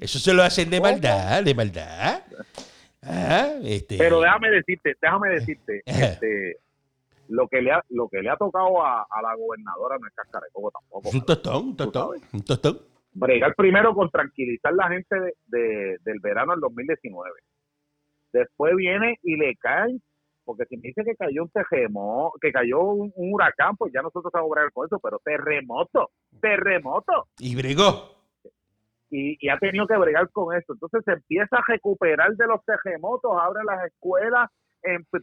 Eso 0.00 0.18
se 0.18 0.32
lo 0.32 0.42
hacen 0.42 0.70
de 0.70 0.80
maldad, 0.80 1.42
de 1.42 1.54
maldad. 1.54 2.22
Ah, 3.02 3.50
este, 3.62 3.98
Pero 3.98 4.20
déjame 4.20 4.50
decirte, 4.50 4.96
déjame 5.00 5.28
decirte, 5.30 5.82
este, 5.84 6.56
lo 7.28 7.48
que 7.48 7.60
le 7.62 7.72
ha, 7.72 7.82
lo 7.90 8.08
que 8.08 8.22
le 8.22 8.30
ha 8.30 8.36
tocado 8.36 8.82
a, 8.84 9.02
a 9.02 9.22
la 9.22 9.34
gobernadora 9.34 9.96
no 10.00 10.06
es 10.06 10.14
cascarecoco 10.14 10.70
tampoco. 10.70 11.08
es 11.08 11.14
un 11.14 11.24
tostón, 11.24 11.64
un 11.68 11.76
tostón, 11.76 12.20
un 12.32 12.44
tostón. 12.44 12.78
bregar 13.12 13.54
primero 13.54 13.94
con 13.94 14.10
tranquilizar 14.10 14.72
la 14.74 14.88
gente 14.88 15.16
de, 15.20 15.32
de- 15.46 15.98
del 16.02 16.20
verano 16.20 16.52
del 16.52 16.60
2019. 16.60 17.30
Después 18.32 18.74
viene 18.76 19.18
y 19.22 19.36
le 19.36 19.54
caen 19.56 20.02
porque 20.44 20.64
si 20.66 20.76
me 20.76 20.82
dice 20.88 21.02
que 21.04 21.16
cayó 21.16 21.42
un 21.42 21.50
terremoto, 21.50 22.38
que 22.40 22.52
cayó 22.52 22.80
un, 22.80 23.12
huracán, 23.16 23.76
pues 23.76 23.92
ya 23.92 24.00
nosotros 24.00 24.30
vamos 24.32 24.48
a 24.50 24.54
bregar 24.54 24.72
con 24.72 24.86
eso, 24.86 25.00
pero 25.00 25.18
terremoto, 25.24 26.10
terremoto. 26.40 27.26
Y 27.40 27.56
bregó. 27.56 28.12
Y, 29.10 29.36
y, 29.44 29.48
ha 29.48 29.58
tenido 29.58 29.88
que 29.88 29.96
bregar 29.96 30.30
con 30.30 30.54
eso. 30.56 30.74
Entonces 30.74 31.02
se 31.04 31.12
empieza 31.14 31.56
a 31.56 31.64
recuperar 31.66 32.32
de 32.36 32.46
los 32.46 32.60
terremotos, 32.64 33.32
ahora 33.32 33.64
las 33.64 33.86
escuelas, 33.86 34.48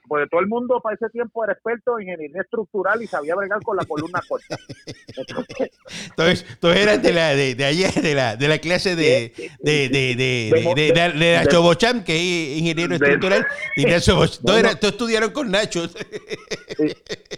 porque 0.08 0.28
todo 0.30 0.42
el 0.42 0.48
mundo 0.48 0.80
para 0.82 0.96
ese 0.96 1.10
tiempo 1.10 1.44
era 1.44 1.54
experto 1.54 2.00
en 2.00 2.08
ingeniería 2.08 2.42
estructural 2.42 3.02
y 3.02 3.08
sabía 3.08 3.36
bregar 3.36 3.62
con 3.62 3.78
la 3.78 3.86
columna 3.86 4.22
corta. 4.28 4.58
Entonces, 6.10 6.46
tú 6.60 6.70
eras 6.70 7.02
de 7.02 7.14
la 7.14 7.36
de, 7.36 7.66
ayer, 7.66 7.94
de 7.94 8.16
la, 8.16 8.36
de 8.36 8.48
la 8.48 8.58
clase 8.60 8.96
de 8.96 9.34
de, 9.60 9.90
de, 9.90 10.16
de, 10.16 10.94
de, 10.94 11.38
Nacho 11.38 11.62
Bocham, 11.62 12.04
que 12.04 12.16
es 12.16 12.58
ingeniero 12.60 12.96
estructural, 12.96 13.46
y 13.76 13.86
Nacho 13.86 14.20
tú, 14.40 14.88
estudiaron 14.88 15.32
con 15.32 15.52
Nacho. 15.52 15.86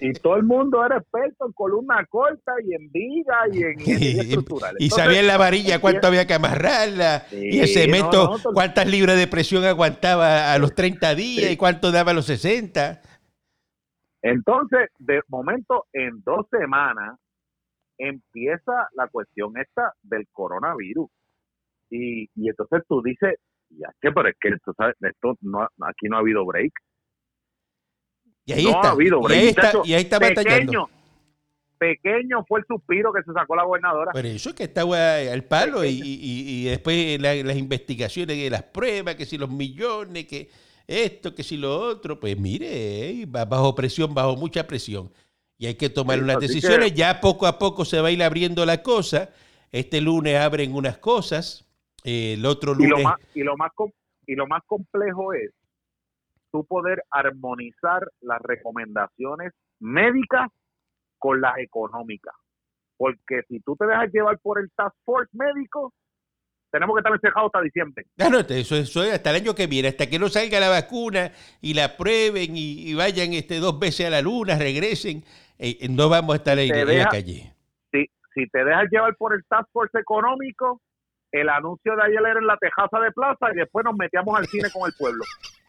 Y, 0.02 0.14
todo 0.14 0.36
el 0.38 0.44
mundo 0.44 0.84
era 0.86 0.98
experto 0.98 1.46
en 1.46 1.54
columna 1.54 2.06
corta 2.10 2.54
y 2.66 2.74
en 2.74 2.92
viga 2.92 3.38
y 3.52 3.64
en 3.64 3.80
ingeniería 3.80 4.22
estructural. 4.24 4.76
y 4.80 4.90
sabía 4.90 5.20
en 5.20 5.28
la 5.28 5.38
varilla 5.38 5.80
cuánto 5.80 6.08
había 6.08 6.26
que 6.26 6.34
amarrarla, 6.34 7.26
y 7.32 7.60
el 7.60 7.68
cemento, 7.68 8.38
cuántas 8.54 8.88
libras 8.88 9.18
de 9.18 9.28
presión 9.28 9.64
aguantaba 9.66 10.54
a 10.54 10.58
los 10.58 10.74
30 10.74 11.16
días 11.16 11.52
y 11.52 11.58
cuánto 11.58 11.92
daba 11.92 12.14
los 12.16 12.26
60. 12.26 13.02
Entonces, 14.22 14.90
de 14.98 15.22
momento, 15.28 15.86
en 15.94 16.22
dos 16.24 16.48
semanas, 16.50 17.20
empieza 17.98 18.90
la 18.94 19.08
cuestión 19.08 19.54
esta 19.58 19.94
del 20.02 20.28
coronavirus. 20.32 21.10
Y, 21.90 22.24
y 22.36 22.50
entonces 22.50 22.82
tú 22.88 23.02
dices, 23.04 23.36
ya 23.70 23.90
que, 24.02 24.12
pero 24.12 24.30
es 24.30 24.36
que 24.40 24.50
esto, 24.50 24.74
esto 25.00 25.38
no, 25.42 25.64
aquí 25.64 26.08
no 26.10 26.18
ha 26.18 26.20
habido 26.20 26.46
break. 26.46 26.74
Y 28.46 28.54
ahí 28.54 28.66
está. 28.66 28.90
Ha 28.90 28.92
habido 28.92 29.22
break. 29.22 29.40
Y 29.40 29.44
ahí 29.44 29.50
está, 29.50 29.72
y 29.84 29.94
ahí 29.94 30.02
está 30.02 30.20
pequeño, 30.20 30.90
pequeño 31.78 32.44
fue 32.48 32.60
el 32.62 32.66
suspiro 32.66 33.14
que 33.14 33.22
se 33.24 33.34
sacó 33.34 33.56
la 33.56 33.64
gobernadora. 33.64 34.12
Pero 34.14 34.28
eso 34.28 34.50
es 34.50 34.56
que 34.56 34.64
está 34.64 34.82
al 34.82 35.44
palo 35.44 35.84
y, 35.84 35.90
y, 35.90 36.20
y, 36.22 36.66
después 36.66 37.20
las 37.20 37.58
investigaciones 37.58 38.52
las 38.52 38.64
pruebas, 38.64 39.16
que 39.16 39.26
si 39.26 39.38
los 39.38 39.50
millones, 39.50 40.26
que 40.26 40.50
esto, 40.88 41.34
que 41.34 41.44
si 41.44 41.58
lo 41.58 41.78
otro, 41.78 42.20
pues 42.20 42.38
mire, 42.40 43.26
bajo 43.28 43.76
presión, 43.76 44.14
bajo 44.14 44.36
mucha 44.36 44.68
presión. 44.68 45.12
Y 45.58 45.68
hay 45.68 45.76
que 45.76 45.90
tomar 45.90 46.22
unas 46.22 46.40
decisiones. 46.40 46.94
Ya 46.94 47.22
poco 47.22 47.48
a 47.48 47.58
poco 47.58 47.86
se 47.86 48.02
va 48.02 48.10
a 48.10 48.12
ir 48.12 48.22
abriendo 48.22 48.66
la 48.66 48.84
cosa. 48.84 49.30
Este 49.72 50.02
lunes 50.02 50.38
abren 50.38 50.74
unas 50.74 50.98
cosas, 50.98 51.66
el 52.04 52.46
otro 52.46 52.74
lunes... 52.74 53.00
Y 53.00 53.02
lo 53.02 53.04
más, 53.04 53.20
y 53.34 53.44
lo 53.44 53.58
más, 53.58 53.72
y 54.28 54.36
lo 54.36 54.48
más 54.48 54.64
complejo 54.66 55.34
es 55.34 55.52
tú 56.52 56.64
poder 56.66 57.04
armonizar 57.10 58.10
las 58.22 58.42
recomendaciones 58.42 59.52
médicas 59.80 60.50
con 61.18 61.42
las 61.42 61.58
económicas. 61.58 62.34
Porque 62.96 63.42
si 63.50 63.60
tú 63.60 63.76
te 63.76 63.86
dejas 63.86 64.10
llevar 64.14 64.40
por 64.40 64.60
el 64.60 64.72
Task 64.72 64.96
Force 65.04 65.30
médico, 65.34 65.94
tenemos 66.72 66.96
que 66.96 67.00
estar 67.00 67.14
encerrados 67.14 67.52
hasta 67.54 67.62
diciembre. 67.62 68.06
No, 68.18 68.40
eso, 68.40 68.76
eso 68.76 69.04
es 69.04 69.14
hasta 69.14 69.30
el 69.30 69.38
año 69.38 69.56
que 69.56 69.68
viene, 69.68 69.90
hasta 69.90 70.08
que 70.08 70.20
no 70.20 70.30
salga 70.30 70.60
la 70.60 70.70
vacuna 70.70 71.32
y 71.62 71.74
la 71.74 71.96
prueben 71.96 72.52
y, 72.56 72.94
vayan 72.94 73.34
este 73.34 73.60
dos 73.60 73.80
veces 73.80 74.08
a 74.08 74.10
la 74.10 74.22
luna, 74.22 74.58
regresen, 74.58 75.24
eh, 75.58 75.78
eh, 75.80 75.88
no 75.90 76.10
vamos 76.10 76.34
a 76.34 76.38
estar 76.38 76.58
ahí 76.58 76.70
en 76.70 76.98
la 76.98 77.10
calle. 77.10 77.54
Si, 77.92 78.06
si 78.34 78.48
te 78.50 78.64
dejas 78.64 78.86
llevar 78.92 79.16
por 79.18 79.34
el 79.34 79.44
Task 79.46 79.70
Force 79.72 79.98
económico, 79.98 80.82
el 81.32 81.50
anuncio 81.50 81.96
de 81.96 82.04
ayer 82.04 82.20
era 82.20 82.40
en 82.40 82.48
la 82.48 82.58
tejaza 82.58 83.00
de 83.00 83.12
plaza 83.12 83.48
y 83.54 83.58
después 83.58 83.84
nos 83.84 83.96
metíamos 83.96 84.38
al 84.38 84.46
cine 84.48 84.70
con 84.72 84.88
el 84.88 84.94
pueblo. 84.98 85.24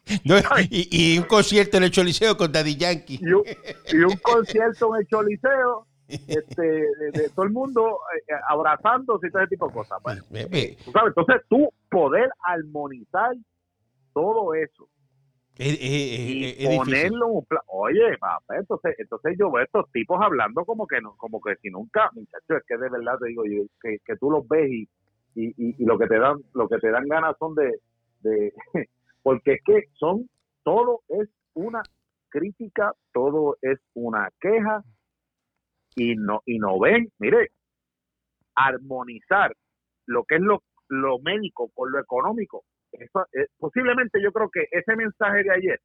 y, 0.71 1.19
un 1.19 1.25
concierto 1.25 1.79
en 1.79 1.85
el 1.85 1.91
Choliseo 1.91 2.37
con 2.37 2.53
Daddy 2.53 2.77
Yankee. 2.77 3.19
Y 3.21 3.33
un, 3.33 3.43
y 3.93 3.97
un 3.97 4.17
concierto 4.19 4.95
en 4.95 5.01
el 5.01 5.07
Choliseo 5.09 5.87
este, 6.09 6.63
de, 7.13 7.31
todo 7.35 7.45
el 7.47 7.53
mundo 7.53 8.01
eh, 8.29 8.35
abrazándose 8.49 9.27
y 9.27 9.31
todo 9.31 9.43
ese 9.43 9.51
tipo 9.51 9.69
de 9.69 9.75
cosas. 9.75 9.99
Pues. 10.03 10.23
Entonces, 10.31 11.43
tú 11.49 11.69
poder 11.91 12.31
armonizar 12.45 13.35
todo 14.13 14.55
eso 14.55 14.89
y 15.59 16.67
ponerlo 16.67 17.27
en 17.27 17.37
un 17.37 17.45
plan. 17.45 17.63
Oye, 17.69 18.19
papá, 18.19 18.57
entonces, 18.57 18.95
entonces 18.99 19.37
yo 19.39 19.51
veo 19.51 19.65
estos 19.65 19.91
tipos 19.91 20.19
hablando 20.21 20.65
como 20.65 20.87
que 20.87 21.01
no, 21.01 21.17
como 21.17 21.41
que 21.41 21.57
si 21.57 21.71
nunca, 21.71 22.11
muchachos, 22.13 22.59
es 22.59 22.63
que 22.67 22.77
de 22.77 22.91
verdad 22.91 23.19
te 23.19 23.29
digo 23.29 23.45
yo, 23.47 23.63
que, 23.81 23.99
que 24.05 24.17
tú 24.17 24.31
los 24.31 24.47
ves 24.49 24.71
y, 24.71 24.89
y, 25.35 25.55
y, 25.57 25.85
lo 25.85 25.99
que 25.99 26.07
te 26.07 26.19
dan, 26.19 26.37
lo 26.55 26.69
que 26.69 26.79
te 26.79 26.91
dan 26.91 27.09
ganas 27.09 27.37
son 27.39 27.55
de, 27.55 27.81
de 28.21 28.53
porque 29.23 29.55
es 29.55 29.63
que 29.65 29.85
son, 29.95 30.29
todo 30.63 31.01
es 31.09 31.29
una 31.55 31.83
crítica, 32.29 32.93
todo 33.13 33.57
es 33.63 33.79
una 33.95 34.31
queja, 34.41 34.85
y 35.97 36.15
no, 36.15 36.43
y 36.45 36.59
no 36.59 36.79
ven, 36.79 37.11
mire, 37.19 37.51
armonizar 38.55 39.53
lo 40.07 40.25
que 40.25 40.37
es 40.37 40.41
lo, 40.43 40.63
lo 40.89 41.19
médico 41.19 41.71
con 41.75 41.91
lo 41.91 41.99
económico. 41.99 42.65
Eso, 42.93 43.27
eh, 43.33 43.47
posiblemente 43.59 44.23
yo 44.23 44.31
creo 44.31 44.49
que 44.51 44.69
ese 44.71 44.95
mensaje 44.95 45.43
de 45.43 45.53
ayer 45.53 45.81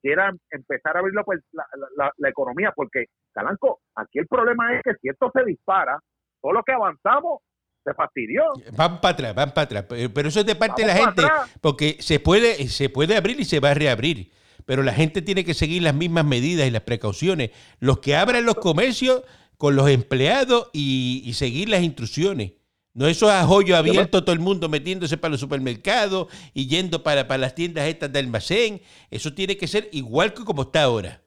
quiera 0.00 0.32
empezar 0.50 0.96
a 0.96 1.00
abrir 1.00 1.14
pues, 1.24 1.40
la, 1.52 1.66
la, 1.96 2.12
la, 2.16 2.28
economía, 2.28 2.72
porque, 2.74 3.06
Calanco, 3.32 3.80
aquí 3.96 4.20
el 4.20 4.26
problema 4.26 4.74
es 4.74 4.82
que 4.82 4.94
si 5.02 5.08
esto 5.08 5.30
se 5.34 5.44
dispara, 5.44 5.98
todo 6.40 6.52
lo 6.52 6.62
que 6.62 6.72
avanzamos 6.72 7.42
se 7.84 7.94
fastidió. 7.94 8.44
Van 8.76 9.00
para 9.00 9.14
atrás, 9.14 9.34
van 9.34 9.50
para 9.50 9.64
atrás. 9.64 9.84
Pero 9.88 10.28
eso 10.28 10.40
es 10.40 10.46
de 10.46 10.54
parte 10.54 10.82
de 10.82 10.88
la 10.88 10.94
gente, 10.94 11.22
porque 11.60 11.96
se 12.00 12.20
puede, 12.20 12.68
se 12.68 12.90
puede 12.90 13.16
abrir 13.16 13.40
y 13.40 13.44
se 13.44 13.60
va 13.60 13.70
a 13.70 13.74
reabrir. 13.74 14.30
Pero 14.66 14.82
la 14.82 14.92
gente 14.92 15.22
tiene 15.22 15.44
que 15.44 15.54
seguir 15.54 15.82
las 15.82 15.94
mismas 15.94 16.24
medidas 16.26 16.66
y 16.66 16.70
las 16.70 16.82
precauciones. 16.82 17.50
Los 17.80 18.00
que 18.00 18.16
abran 18.16 18.44
los 18.44 18.56
comercios 18.56 19.22
con 19.58 19.74
los 19.74 19.90
empleados 19.90 20.70
y, 20.72 21.30
seguir 21.34 21.68
las 21.68 21.82
instrucciones. 21.82 22.52
No 22.94 23.06
eso 23.06 23.28
a 23.30 23.44
joyo 23.44 23.76
abierto, 23.76 24.24
todo 24.24 24.32
el 24.32 24.40
mundo 24.40 24.68
metiéndose 24.68 25.18
para 25.18 25.32
los 25.32 25.40
supermercados 25.40 26.28
y 26.54 26.66
yendo 26.66 27.02
para, 27.02 27.28
para 27.28 27.38
las 27.38 27.54
tiendas 27.54 27.86
estas 27.86 28.12
de 28.12 28.18
almacén. 28.20 28.80
Eso 29.10 29.34
tiene 29.34 29.56
que 29.56 29.66
ser 29.66 29.88
igual 29.92 30.32
que 30.32 30.44
como 30.44 30.62
está 30.62 30.84
ahora. 30.84 31.20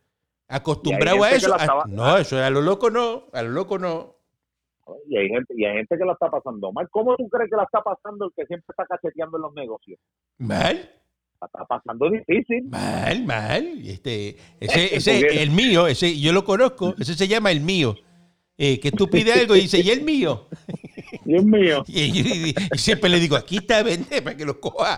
Acostumbrado 0.48 1.24
a 1.24 1.32
eso. 1.32 1.56
no, 1.88 2.17
eso 2.17 2.44
a 2.44 2.50
lo 2.50 2.62
loco 2.62 2.89
no, 2.89 3.26
a 3.32 3.41
lo 3.41 3.50
loco 3.50 3.78
no. 3.78 4.15
Y 5.08 5.17
hay, 5.17 5.30
gente, 5.30 5.54
y 5.56 5.63
hay 5.63 5.76
gente 5.76 5.98
que 5.98 6.04
la 6.04 6.13
está 6.13 6.30
pasando 6.30 6.72
mal. 6.74 6.89
¿Cómo 6.89 7.15
tú 7.15 7.30
crees 7.30 7.50
que 7.50 7.56
la 7.56 7.63
está 7.63 7.82
pasando 7.82 8.26
el 8.26 8.32
que 8.36 8.46
siempre 8.46 8.65
está 8.70 8.86
cacheteando 8.86 9.38
en 9.38 9.44
los 9.44 9.54
negocios? 9.54 10.00
Mal. 10.39 10.89
La 11.39 11.48
está 11.48 11.65
pasando 11.65 12.10
difícil. 12.10 12.63
Mal, 12.70 13.24
mal. 13.24 13.65
Este, 13.86 14.36
ese, 14.60 14.96
ese, 14.96 15.41
el 15.41 15.52
mío, 15.52 15.88
ese, 15.88 16.20
yo 16.20 16.34
lo 16.34 16.44
conozco, 16.44 16.96
ese 17.00 17.13
se 17.13 17.28
llama 17.30 17.52
el 17.52 17.62
mío 17.62 17.96
eh, 18.58 18.80
que 18.80 18.92
tú 18.92 19.10
pides 19.10 19.38
algo 19.38 19.56
y 19.56 19.62
dice, 19.62 19.80
¿y 19.80 19.90
el 19.90 20.02
mío? 20.02 20.48
Y 21.26 21.36
el 21.36 21.46
mío. 21.46 21.84
Y, 21.88 22.56
siempre 22.78 23.10
le 23.10 23.20
digo, 23.20 23.36
aquí 23.36 23.58
está, 23.58 23.84
vende 23.84 24.22
para 24.22 24.36
que 24.36 24.46
lo 24.46 24.60
coja. 24.60 24.98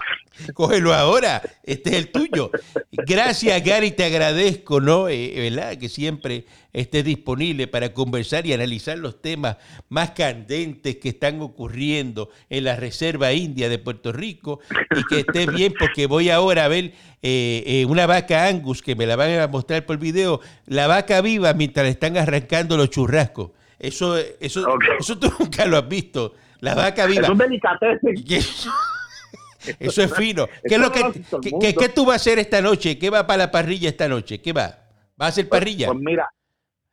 Cógelo 0.53 0.93
ahora, 0.93 1.41
este 1.63 1.91
es 1.91 1.95
el 1.97 2.11
tuyo. 2.11 2.51
Gracias, 2.91 3.63
Gary, 3.63 3.91
te 3.91 4.05
agradezco, 4.05 4.79
¿no? 4.79 5.09
Eh, 5.09 5.33
¿Verdad? 5.35 5.77
Que 5.77 5.89
siempre 5.89 6.45
estés 6.73 7.05
disponible 7.05 7.67
para 7.67 7.93
conversar 7.93 8.45
y 8.45 8.53
analizar 8.53 8.97
los 8.97 9.21
temas 9.21 9.57
más 9.89 10.11
candentes 10.11 10.97
que 10.97 11.09
están 11.09 11.39
ocurriendo 11.41 12.29
en 12.49 12.63
la 12.65 12.75
Reserva 12.75 13.31
India 13.31 13.69
de 13.69 13.77
Puerto 13.77 14.11
Rico 14.11 14.59
y 14.95 15.03
que 15.05 15.19
estés 15.19 15.53
bien 15.53 15.73
porque 15.77 16.07
voy 16.07 16.29
ahora 16.29 16.65
a 16.65 16.67
ver 16.67 16.93
eh, 17.21 17.63
eh, 17.65 17.85
una 17.85 18.07
vaca 18.07 18.47
Angus 18.47 18.81
que 18.81 18.95
me 18.95 19.05
la 19.05 19.15
van 19.15 19.39
a 19.39 19.47
mostrar 19.47 19.85
por 19.85 19.99
video, 19.99 20.41
la 20.65 20.87
vaca 20.87 21.21
viva 21.21 21.53
mientras 21.53 21.85
le 21.85 21.91
están 21.91 22.17
arrancando 22.17 22.75
los 22.75 22.89
churrascos. 22.89 23.51
Eso, 23.79 24.17
eso, 24.17 24.65
eso 24.99 25.19
tú 25.19 25.31
nunca 25.39 25.65
lo 25.65 25.77
has 25.77 25.87
visto. 25.87 26.33
La 26.59 26.73
vaca 26.73 27.05
viva. 27.05 27.27
Es 28.29 28.67
Eso 29.79 30.01
es 30.01 30.13
fino. 30.13 30.47
¿Qué, 30.67 30.75
es 30.75 30.81
lo 30.81 30.91
que, 30.91 31.73
¿qué, 31.77 31.89
tú 31.89 32.05
vas 32.05 32.13
a 32.13 32.15
hacer 32.17 32.39
esta 32.39 32.61
noche? 32.61 32.97
¿Qué 32.97 33.09
va 33.09 33.25
para 33.25 33.45
la 33.45 33.51
parrilla 33.51 33.89
esta 33.89 34.07
noche? 34.07 34.41
¿Qué 34.41 34.53
va? 34.53 34.79
¿Va 35.19 35.25
a 35.25 35.29
hacer 35.29 35.47
pues, 35.47 35.59
parrilla? 35.59 35.87
Pues, 35.87 35.99
mira, 35.99 36.29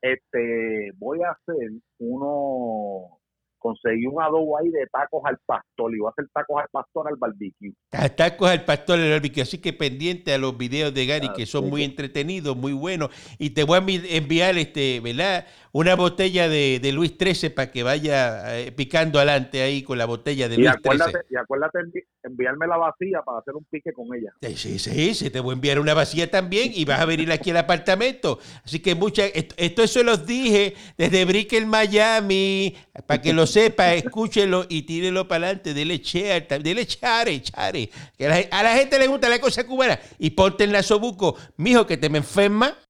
este, 0.02 0.92
voy 0.96 1.20
a 1.22 1.30
hacer 1.30 1.70
uno, 1.98 3.18
conseguí 3.58 4.06
un 4.06 4.22
adobo 4.22 4.58
ahí 4.58 4.70
de 4.70 4.86
tacos 4.86 5.22
al 5.24 5.38
pastor 5.44 5.94
y 5.94 5.98
voy 5.98 6.08
a 6.08 6.10
hacer 6.10 6.28
tacos 6.32 6.62
al 6.62 6.68
pastor 6.70 7.08
al 7.08 7.16
barbecue. 7.16 7.72
Ah, 7.92 8.08
tacos 8.08 8.50
al 8.50 8.64
pastor 8.64 8.98
al 8.98 9.10
barbecue, 9.10 9.42
así 9.42 9.60
que 9.60 9.72
pendiente 9.72 10.32
a 10.32 10.38
los 10.38 10.56
videos 10.56 10.94
de 10.94 11.06
Gary 11.06 11.28
que 11.36 11.46
son 11.46 11.68
muy 11.68 11.84
entretenidos, 11.84 12.56
muy 12.56 12.72
buenos 12.72 13.10
y 13.38 13.50
te 13.50 13.64
voy 13.64 13.78
a 13.78 14.16
enviar 14.16 14.56
este, 14.56 15.00
¿verdad? 15.00 15.46
Una 15.72 15.94
botella 15.94 16.48
de, 16.48 16.80
de 16.80 16.92
Luis 16.92 17.16
XIII 17.18 17.50
para 17.50 17.70
que 17.70 17.82
vaya 17.82 18.58
eh, 18.58 18.72
picando 18.72 19.18
adelante 19.18 19.62
ahí 19.62 19.82
con 19.82 19.98
la 19.98 20.06
botella 20.06 20.48
de 20.48 20.56
Luis 20.56 20.70
XIII. 20.82 21.20
Y 21.30 21.36
acuérdate, 21.36 21.80
enviarme 22.22 22.66
la 22.66 22.76
vacía 22.76 23.22
para 23.24 23.38
hacer 23.38 23.54
un 23.54 23.64
pique 23.64 23.92
con 23.92 24.06
ella. 24.14 24.32
Sí, 24.56 24.78
sí, 24.78 25.14
sí, 25.14 25.30
te 25.30 25.40
voy 25.40 25.52
a 25.52 25.54
enviar 25.54 25.78
una 25.78 25.94
vacía 25.94 26.30
también 26.30 26.72
y 26.74 26.84
vas 26.84 27.00
a 27.00 27.04
venir 27.04 27.30
aquí 27.32 27.50
al 27.50 27.58
apartamento. 27.58 28.38
Así 28.64 28.80
que 28.80 28.94
mucha, 28.94 29.26
esto, 29.26 29.54
esto 29.58 29.86
se 29.86 30.02
los 30.04 30.26
dije 30.26 30.74
desde 30.96 31.24
Brickell, 31.24 31.66
Miami, 31.66 32.76
para 33.06 33.20
que 33.20 33.32
lo 33.32 33.46
sepa, 33.46 33.94
escúchelo 33.94 34.66
y 34.68 34.82
tírelo 34.82 35.28
para 35.28 35.46
adelante, 35.46 35.74
dele 35.74 35.98
share, 35.98 36.46
dele 36.62 36.86
chare, 36.86 37.42
chare. 37.42 37.90
Que 38.16 38.26
a 38.26 38.28
la, 38.28 38.58
a 38.58 38.62
la 38.62 38.76
gente 38.76 38.98
le 38.98 39.06
gusta 39.06 39.28
la 39.28 39.40
cosa 39.40 39.66
cubana 39.66 39.98
y 40.18 40.30
ponte 40.30 40.64
en 40.64 40.72
la 40.72 40.82
sobuco, 40.82 41.36
mijo, 41.56 41.86
que 41.86 41.96
te 41.96 42.08
me 42.08 42.18
enferma 42.18 42.76